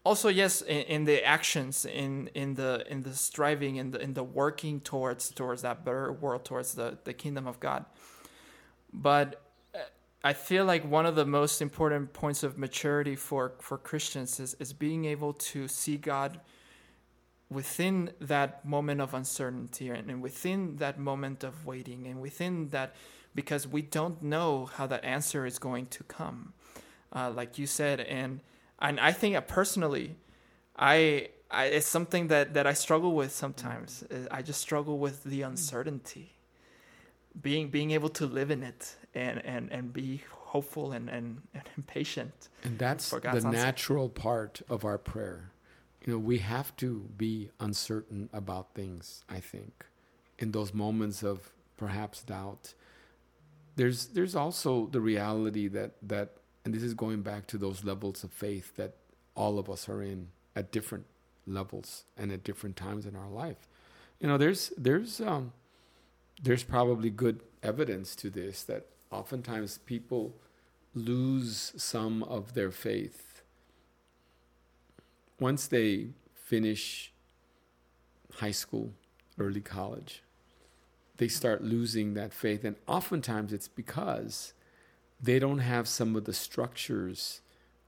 [0.04, 4.14] also yes in, in the actions in in the in the striving in the in
[4.14, 7.84] the working towards towards that better world towards the the kingdom of god.
[8.94, 9.42] But
[9.74, 9.78] uh,
[10.22, 14.54] I feel like one of the most important points of maturity for, for Christians is,
[14.60, 16.40] is being able to see God
[17.50, 22.94] within that moment of uncertainty and, and within that moment of waiting and within that
[23.34, 26.52] because we don't know how that answer is going to come.
[27.12, 28.40] Uh, like you said and
[28.80, 30.16] and i think uh, personally
[30.76, 35.24] I, I it's something that that i struggle with sometimes uh, i just struggle with
[35.24, 35.50] the hmm.
[35.50, 36.32] uncertainty
[37.40, 41.86] being being able to live in it and and and be hopeful and and, and
[41.86, 43.50] patient and that's the answer.
[43.50, 45.50] natural part of our prayer
[46.04, 49.86] you know, we have to be uncertain about things, I think,
[50.38, 52.74] in those moments of perhaps doubt.
[53.76, 58.24] There's there's also the reality that that and this is going back to those levels
[58.24, 58.94] of faith that
[59.34, 61.04] all of us are in at different
[61.46, 63.68] levels and at different times in our life.
[64.20, 65.52] You know, there's there's um
[66.42, 70.34] there's probably good evidence to this that oftentimes people
[70.94, 73.34] lose some of their faith
[75.40, 77.12] once they finish
[78.34, 78.92] high school,
[79.38, 80.22] early college,
[81.16, 82.64] they start losing that faith.
[82.64, 84.52] And oftentimes it's because
[85.24, 87.40] they don't have some of the structures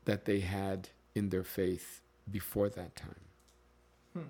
[0.06, 3.24] that they had in their faith before that time.
[4.14, 4.20] Hmm.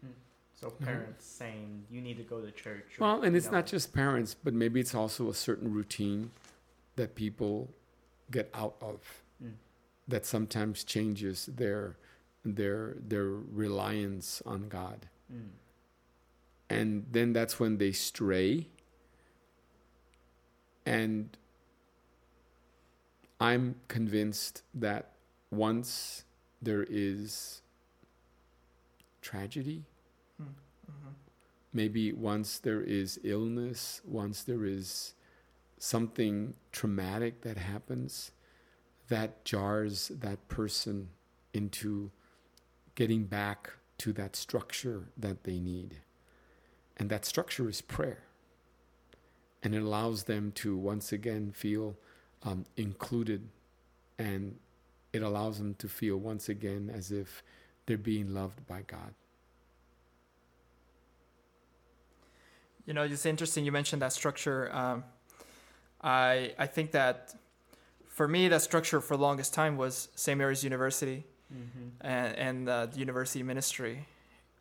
[0.00, 0.12] hmm.
[0.54, 1.44] So parents mm-hmm.
[1.44, 2.98] saying you need to go to church.
[2.98, 3.52] Or, well, and it's know.
[3.52, 6.30] not just parents, but maybe it's also a certain routine
[6.96, 7.70] that people
[8.30, 9.52] get out of mm.
[10.06, 11.96] that sometimes changes their
[12.44, 15.08] their their reliance on God.
[15.32, 15.48] Mm.
[16.68, 18.68] And then that's when they stray.
[20.86, 21.36] And
[23.40, 25.12] I'm convinced that
[25.50, 26.24] once
[26.60, 27.62] there is
[29.22, 29.84] tragedy,
[30.40, 30.44] mm.
[30.46, 31.08] mm-hmm.
[31.72, 35.14] maybe once there is illness, once there is
[35.78, 38.32] something traumatic that happens,
[39.08, 41.08] that jars that person
[41.54, 42.10] into
[42.94, 45.96] getting back to that structure that they need.
[46.98, 48.24] And that structure is prayer.
[49.62, 51.96] And it allows them to once again feel
[52.42, 53.48] um, included
[54.18, 54.56] and
[55.12, 57.42] it allows them to feel once again as if
[57.86, 59.14] they're being loved by God.
[62.86, 64.74] You know, it's interesting you mentioned that structure.
[64.74, 65.04] Um,
[66.02, 67.34] I I think that
[68.08, 70.36] for me, that structure for the longest time was St.
[70.36, 72.06] Mary's University mm-hmm.
[72.06, 74.06] and, and uh, the university ministry.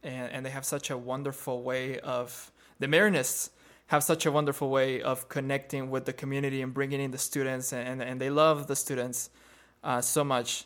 [0.02, 3.50] And, and they have such a wonderful way of, the Marianists
[3.90, 7.74] have such a wonderful way of connecting with the community and bringing in the students,
[7.74, 9.30] and, and they love the students
[9.84, 10.66] uh, so much.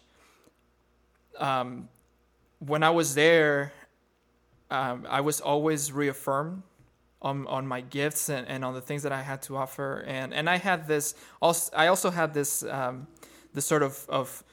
[1.39, 1.87] Um,
[2.59, 3.71] when I was there,
[4.69, 6.63] um, I was always reaffirmed
[7.21, 10.03] on, on my gifts and, and on the things that I had to offer.
[10.05, 13.07] And, and I had this, also, I also had this, um,
[13.53, 14.43] the sort of of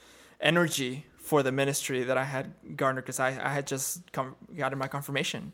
[0.40, 4.78] energy for the ministry that I had garnered because I, I had just come gotten
[4.78, 5.52] my confirmation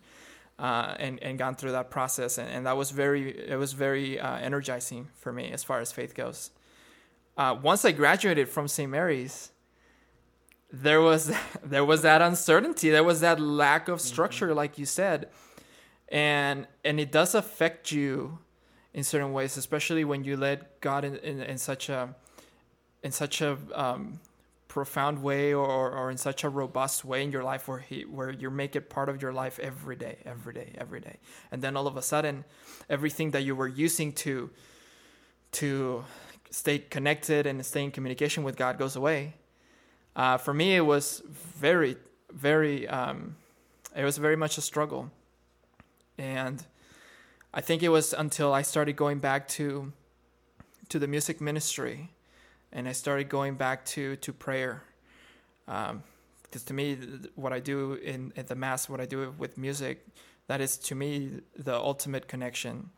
[0.58, 4.18] uh, and and gone through that process and, and that was very it was very
[4.18, 6.50] uh, energizing for me as far as faith goes.
[7.36, 8.90] Uh, once I graduated from St.
[8.90, 9.50] Mary's,
[10.72, 11.32] there was
[11.64, 14.56] there was that uncertainty, there was that lack of structure, mm-hmm.
[14.56, 15.28] like you said,
[16.08, 18.38] and and it does affect you
[18.94, 22.14] in certain ways, especially when you let God in, in, in such a
[23.02, 24.20] in such a um,
[24.76, 28.30] profound way or, or in such a robust way in your life where he where
[28.30, 31.16] you make it part of your life every day every day every day.
[31.50, 32.44] And then all of a sudden
[32.90, 34.50] everything that you were using to
[35.52, 36.04] to
[36.50, 39.20] stay connected and stay in communication with god goes away.
[40.14, 41.96] Uh, for me it was very
[42.30, 43.34] very um,
[43.96, 45.10] it was very much a struggle.
[46.18, 46.58] And
[47.54, 49.90] i think it was until i started going back to
[50.90, 52.10] to the music ministry
[52.76, 54.82] and I started going back to to prayer.
[55.66, 56.02] Um,
[56.42, 56.96] because to me,
[57.34, 60.06] what I do in at the mass, what I do with music,
[60.46, 62.90] that is to me the ultimate connection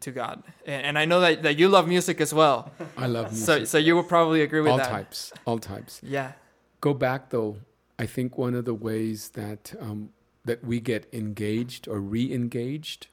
[0.00, 0.42] to God.
[0.64, 2.70] And, and I know that, that you love music as well.
[2.96, 3.44] I love music.
[3.44, 4.90] So so you will probably agree with all that.
[4.90, 6.00] All types, all types.
[6.02, 6.32] Yeah.
[6.80, 7.58] Go back though.
[7.98, 10.10] I think one of the ways that um,
[10.46, 13.08] that we get engaged or re-engaged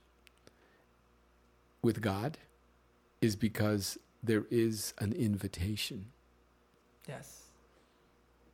[1.81, 2.37] with God
[3.19, 6.07] is because there is an invitation.
[7.07, 7.43] Yes.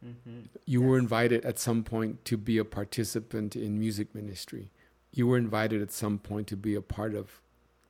[0.05, 0.39] Mm-hmm.
[0.65, 0.89] You yes.
[0.89, 4.71] were invited at some point to be a participant in music ministry.
[5.13, 7.41] You were invited at some point to be a part of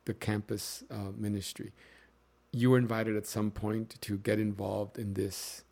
[0.04, 1.72] the campus uh, ministry.
[2.52, 5.64] You were invited at some point to get involved in this.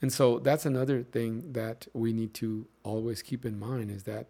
[0.00, 4.28] And so that's another thing that we need to always keep in mind is that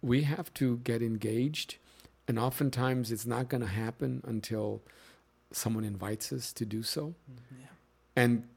[0.00, 1.76] we have to get engaged.
[2.26, 4.82] And oftentimes it's not going to happen until
[5.56, 7.14] someone invites us to do so.
[7.30, 7.60] Mm-hmm.
[7.60, 7.66] Yeah.
[8.16, 8.48] And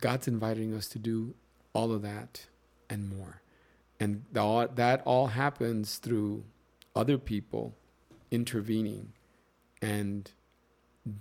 [0.00, 1.34] God's inviting us to do
[1.72, 2.46] all of that
[2.88, 3.42] and more.
[3.98, 6.44] And that all happens through
[6.96, 7.74] other people
[8.30, 9.12] intervening
[9.82, 10.30] and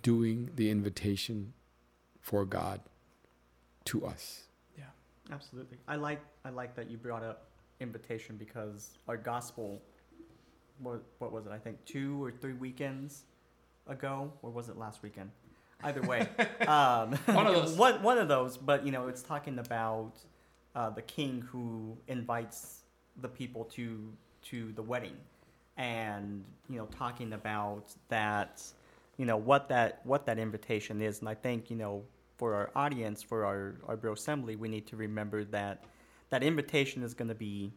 [0.01, 1.53] doing the invitation
[2.21, 2.81] for God
[3.85, 4.43] to us.
[4.77, 4.85] Yeah,
[5.31, 5.77] absolutely.
[5.87, 7.47] I like I like that you brought up
[7.79, 9.81] invitation because our gospel
[10.79, 11.51] what what was it?
[11.51, 13.23] I think two or three weekends
[13.89, 15.31] ago, or was it last weekend?
[15.83, 16.27] Either way,
[16.67, 17.77] um, one of those.
[17.77, 18.57] one, one of those.
[18.57, 20.13] But you know, it's talking about
[20.75, 22.81] uh, the king who invites
[23.21, 24.11] the people to
[24.43, 25.17] to the wedding,
[25.77, 28.63] and you know, talking about that,
[29.17, 31.19] you know, what that what that invitation is.
[31.19, 32.03] And I think you know,
[32.37, 35.83] for our audience, for our our bro assembly, we need to remember that
[36.29, 37.71] that invitation is going to be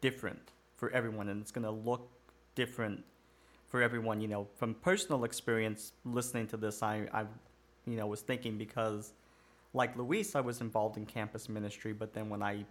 [0.00, 2.08] different for everyone, and it's going to look
[2.54, 3.04] different
[3.68, 7.24] for everyone, you know, from personal experience listening to this, I, I,
[7.86, 9.12] you know, was thinking because,
[9.74, 12.64] like Luis, I was involved in campus ministry, but then when I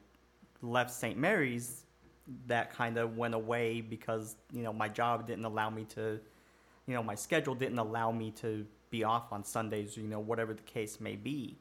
[0.61, 1.17] left St.
[1.17, 1.83] Mary's,
[2.47, 6.19] that kind of went away because you know my job didn't allow me to,
[6.87, 10.53] you know, my schedule didn't allow me to be off on Sundays, you know, whatever
[10.53, 11.57] the case may be,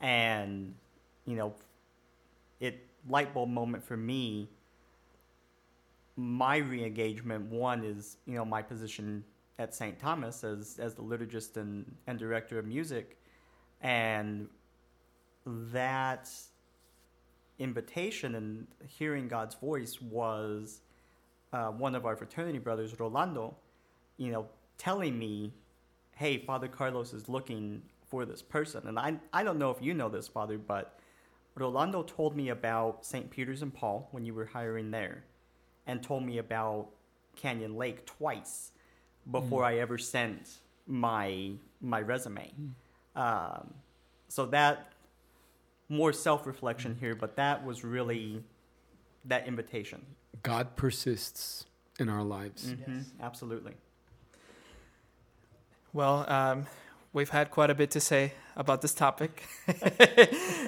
[0.00, 0.74] and
[1.26, 1.54] you know,
[2.60, 4.48] it light bulb moment for me
[6.16, 9.24] my re-engagement one is you know my position
[9.58, 9.98] at St.
[9.98, 13.18] Thomas as as the liturgist and, and director of music
[13.80, 14.48] and
[15.46, 16.30] that
[17.58, 20.80] invitation and hearing God's voice was
[21.52, 23.56] uh, one of our fraternity brothers Rolando
[24.16, 24.46] you know
[24.78, 25.52] telling me
[26.16, 29.94] hey Father Carlos is looking for this person and I I don't know if you
[29.94, 30.98] know this father but
[31.56, 33.30] Rolando told me about St.
[33.30, 35.24] Peter's and Paul when you were hiring there
[35.86, 36.88] and told me about
[37.36, 38.70] Canyon Lake twice
[39.30, 39.66] before mm.
[39.66, 42.52] I ever sent my my resume.
[42.60, 43.20] Mm.
[43.20, 43.74] Um,
[44.28, 44.92] so that
[45.88, 47.00] more self reflection mm.
[47.00, 48.42] here, but that was really
[49.24, 50.02] that invitation.
[50.42, 51.66] God persists
[51.98, 52.66] in our lives.
[52.66, 52.96] Mm-hmm.
[52.96, 53.04] Yes.
[53.20, 53.74] Absolutely.
[55.92, 56.66] Well, um,
[57.12, 59.44] we've had quite a bit to say about this topic,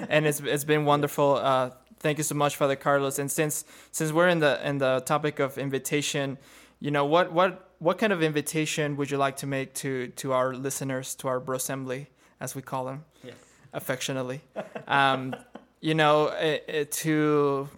[0.09, 1.35] and it's it's been wonderful.
[1.35, 3.19] Uh, thank you so much, Father Carlos.
[3.19, 6.37] And since since we're in the in the topic of invitation,
[6.79, 10.33] you know what what what kind of invitation would you like to make to to
[10.33, 13.35] our listeners, to our bro assembly, as we call them, yes.
[13.73, 14.41] affectionately,
[14.87, 15.35] um,
[15.81, 17.69] you know, it, it, to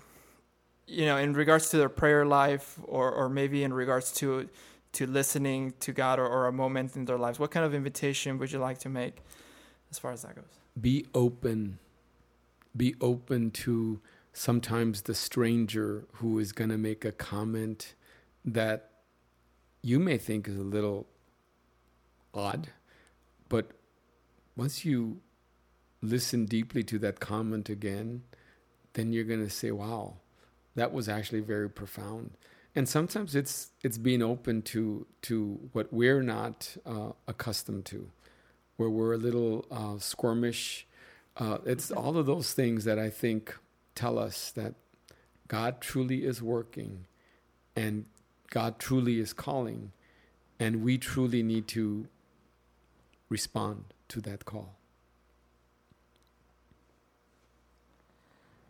[0.88, 4.50] you know, in regards to their prayer life, or or maybe in regards to
[4.92, 8.40] to listening to God or, or a moment in their lives, what kind of invitation
[8.40, 9.18] would you like to make,
[9.92, 10.46] as far as that goes?
[10.80, 11.78] Be open
[12.76, 14.00] be open to
[14.34, 17.96] sometimes the stranger who is going to make a comment
[18.46, 18.90] that
[19.82, 21.08] you may think is a little
[22.34, 22.70] odd,
[23.48, 23.72] but
[24.56, 25.22] once you
[26.02, 28.24] listen deeply to that comment again,
[28.94, 30.16] then you're going to say, wow,
[30.76, 32.32] that was actually very profound.
[32.76, 38.12] And sometimes it's it's being open to to what we're not uh, accustomed to,
[38.78, 40.84] where we're a little uh, squirmish.
[41.40, 43.56] Uh, it's all of those things that I think
[43.96, 44.76] tell us that
[45.48, 47.06] God truly is working,
[47.78, 48.06] and
[48.50, 49.94] God truly is calling,
[50.60, 52.08] and we truly need to
[53.30, 54.76] respond to that call.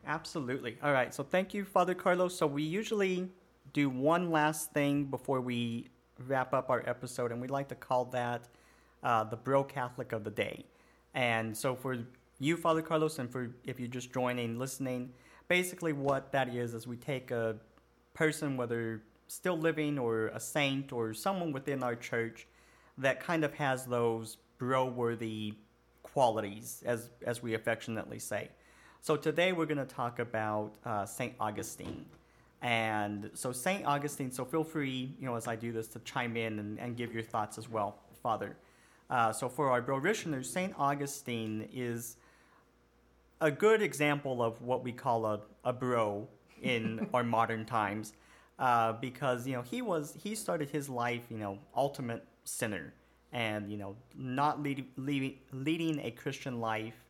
[0.06, 0.78] Absolutely.
[0.84, 1.14] All right.
[1.14, 2.36] So thank you, Father Carlos.
[2.36, 3.30] So we usually
[3.74, 5.88] do one last thing before we
[6.28, 8.48] wrap up our episode, and we like to call that
[9.04, 10.66] uh, the Bro Catholic of the Day.
[11.16, 11.98] And so for
[12.40, 15.12] you, Father Carlos, and for if you're just joining, listening,
[15.48, 17.58] basically what that is is we take a
[18.14, 22.48] person, whether still living or a saint or someone within our church,
[22.98, 25.54] that kind of has those bro-worthy
[26.04, 28.50] qualities, as as we affectionately say.
[29.02, 32.06] So today we're going to talk about uh, Saint Augustine.
[32.62, 33.86] And so St.
[33.86, 36.98] Augustine, so feel free, you know, as I do this to chime in and, and
[36.98, 38.58] give your thoughts as well, Father.
[39.10, 40.74] Uh, so for our Brorishners, St.
[40.78, 42.18] Augustine is
[43.42, 46.28] a good example of what we call a, a bro
[46.62, 48.14] in our modern times.
[48.58, 52.94] Uh, because, you know, he was, he started his life, you know, ultimate sinner
[53.32, 57.06] and, you know, not lead, leading, leading a Christian life.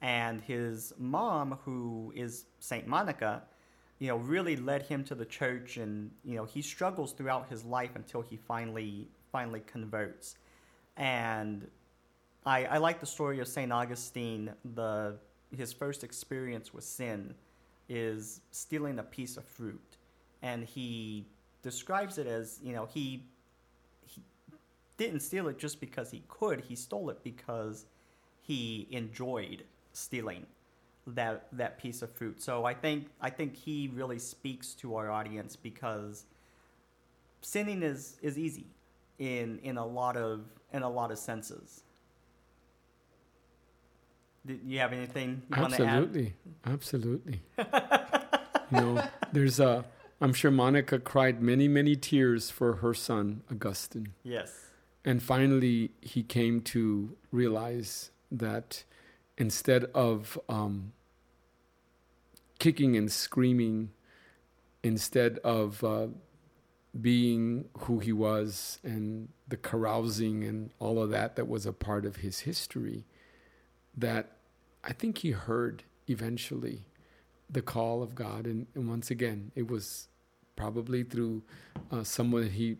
[0.00, 2.86] And his mom, who is St.
[2.86, 3.42] Monica,
[3.98, 7.64] you know, really led him to the church, and you know, he struggles throughout his
[7.64, 10.36] life until he finally finally converts.
[10.96, 11.68] And
[12.46, 14.52] I, I like the story of Saint Augustine.
[14.74, 15.16] The
[15.56, 17.34] his first experience with sin
[17.88, 19.96] is stealing a piece of fruit,
[20.42, 21.26] and he
[21.62, 23.24] describes it as you know he
[24.06, 24.22] he
[24.96, 26.60] didn't steal it just because he could.
[26.60, 27.86] He stole it because
[28.42, 30.46] he enjoyed stealing
[31.06, 32.40] that that piece of fruit.
[32.40, 36.24] So I think I think he really speaks to our audience because
[37.40, 38.66] sinning is is easy
[39.18, 41.82] in in a lot of in a lot of senses.
[44.48, 45.88] Do you have anything you want to add?
[45.98, 46.32] Absolutely,
[46.64, 47.42] absolutely.
[47.58, 49.84] you know, there's a.
[50.22, 54.52] I'm sure Monica cried many, many tears for her son Augustine, Yes.
[55.04, 58.84] and finally he came to realize that
[59.36, 60.92] instead of um,
[62.58, 63.90] kicking and screaming,
[64.82, 66.06] instead of uh,
[66.98, 72.06] being who he was and the carousing and all of that that was a part
[72.06, 73.04] of his history,
[73.94, 74.37] that
[74.88, 76.86] I think he heard eventually
[77.50, 78.46] the call of God.
[78.46, 80.08] And, and once again, it was
[80.56, 81.42] probably through
[81.92, 82.78] uh, someone he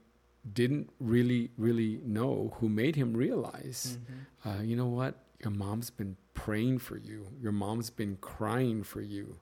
[0.52, 3.98] didn't really, really know who made him realize,
[4.44, 5.16] uh, you know what?
[5.42, 9.36] Your mom's been praying for you, your mom's been crying for you.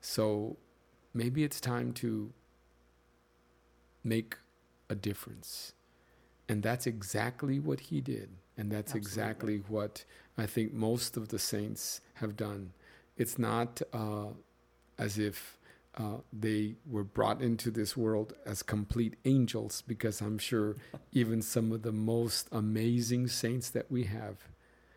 [0.00, 0.56] So
[1.14, 2.32] maybe it's time to
[4.02, 4.36] make
[4.90, 5.72] a difference.
[6.48, 8.30] And that's exactly what he did.
[8.56, 10.04] And that's exactly what
[10.38, 12.72] I think most of the saints have done.
[13.16, 14.26] It's not uh,
[14.98, 15.58] as if
[15.96, 20.76] uh, they were brought into this world as complete angels, because I'm sure
[21.12, 24.36] even some of the most amazing saints that we have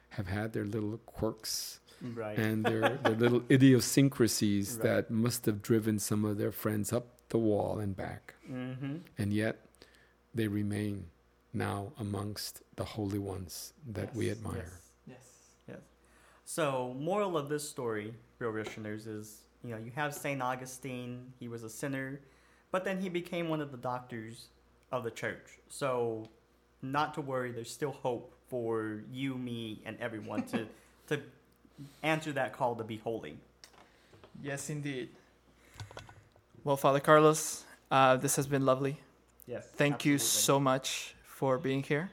[0.10, 2.38] have had their little quirks Right.
[2.38, 4.84] and their, their little idiosyncrasies Right.
[4.84, 8.36] that must have driven some of their friends up the wall and back.
[8.50, 8.98] mm-hmm.
[9.18, 9.66] And yet
[10.34, 11.08] they remain
[11.54, 14.80] now amongst the holy ones that we admire.
[15.08, 15.18] Yes.
[15.68, 15.80] Yes.
[16.46, 21.34] So, moral of this story, real listeners, is you know you have Saint Augustine.
[21.40, 22.20] He was a sinner,
[22.72, 24.48] but then he became one of the doctors
[24.92, 25.60] of the church.
[25.70, 26.28] So,
[26.82, 27.52] not to worry.
[27.52, 30.68] There's still hope for you, me, and everyone to
[31.08, 31.22] to
[32.04, 33.38] answer that call to be holy.
[34.42, 35.10] Yes, indeed.
[36.64, 39.00] Well, Father Carlos, uh, this has been lovely.
[39.48, 39.66] Yes.
[39.76, 42.10] Thank you so much for being here.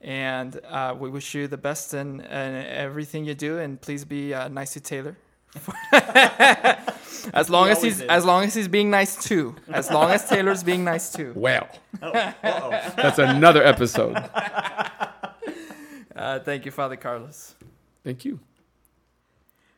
[0.00, 2.54] And uh, we wish you the best in, in
[2.86, 5.16] everything you do, and please be uh, nice to Taylor.
[5.92, 8.06] as long He as he's is.
[8.08, 9.54] as long as he's being nice too.
[9.70, 11.32] As long as Taylor's being nice too.
[11.36, 11.68] Well,
[12.02, 12.70] Oh, uh-oh.
[12.96, 14.16] that's another episode.
[16.14, 17.54] Uh, thank you, Father Carlos.
[18.04, 18.38] Thank you.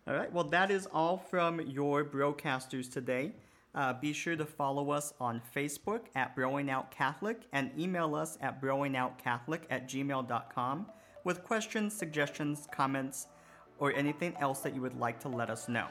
[0.06, 0.30] All right.
[0.32, 3.32] Well, that is all from your broadcasters today.
[3.74, 8.38] Uh, be sure to follow us on Facebook at Broing Out Catholic and email us
[8.40, 10.86] at broingoutcatholic at gmail.com
[11.24, 13.26] with questions, suggestions, comments,
[13.78, 15.86] or anything else that you would like to let us know.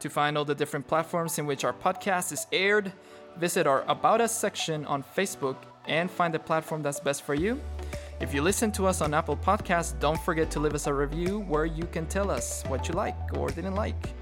[0.00, 2.92] To find all the different platforms in which our podcast is aired,
[3.38, 5.56] visit our About Us section on Facebook
[5.86, 7.60] and find the platform that's best for you.
[8.20, 11.40] If you listen to us on Apple Podcasts, don't forget to leave us a review
[11.40, 14.14] where you can tell us what you like or didn't like,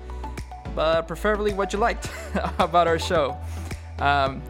[0.74, 2.10] but preferably what you liked
[2.58, 3.36] about our show.
[3.98, 4.42] Um,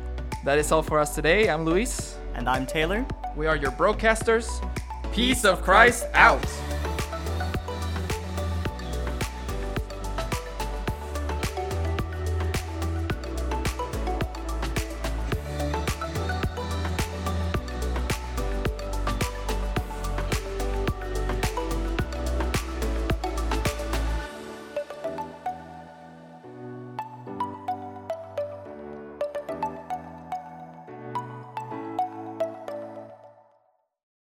[0.44, 1.48] that is all for us today.
[1.48, 2.16] I'm Luis.
[2.34, 3.06] And I'm Taylor.
[3.36, 4.48] We are your broadcasters.
[5.12, 6.44] Peace of Christ out.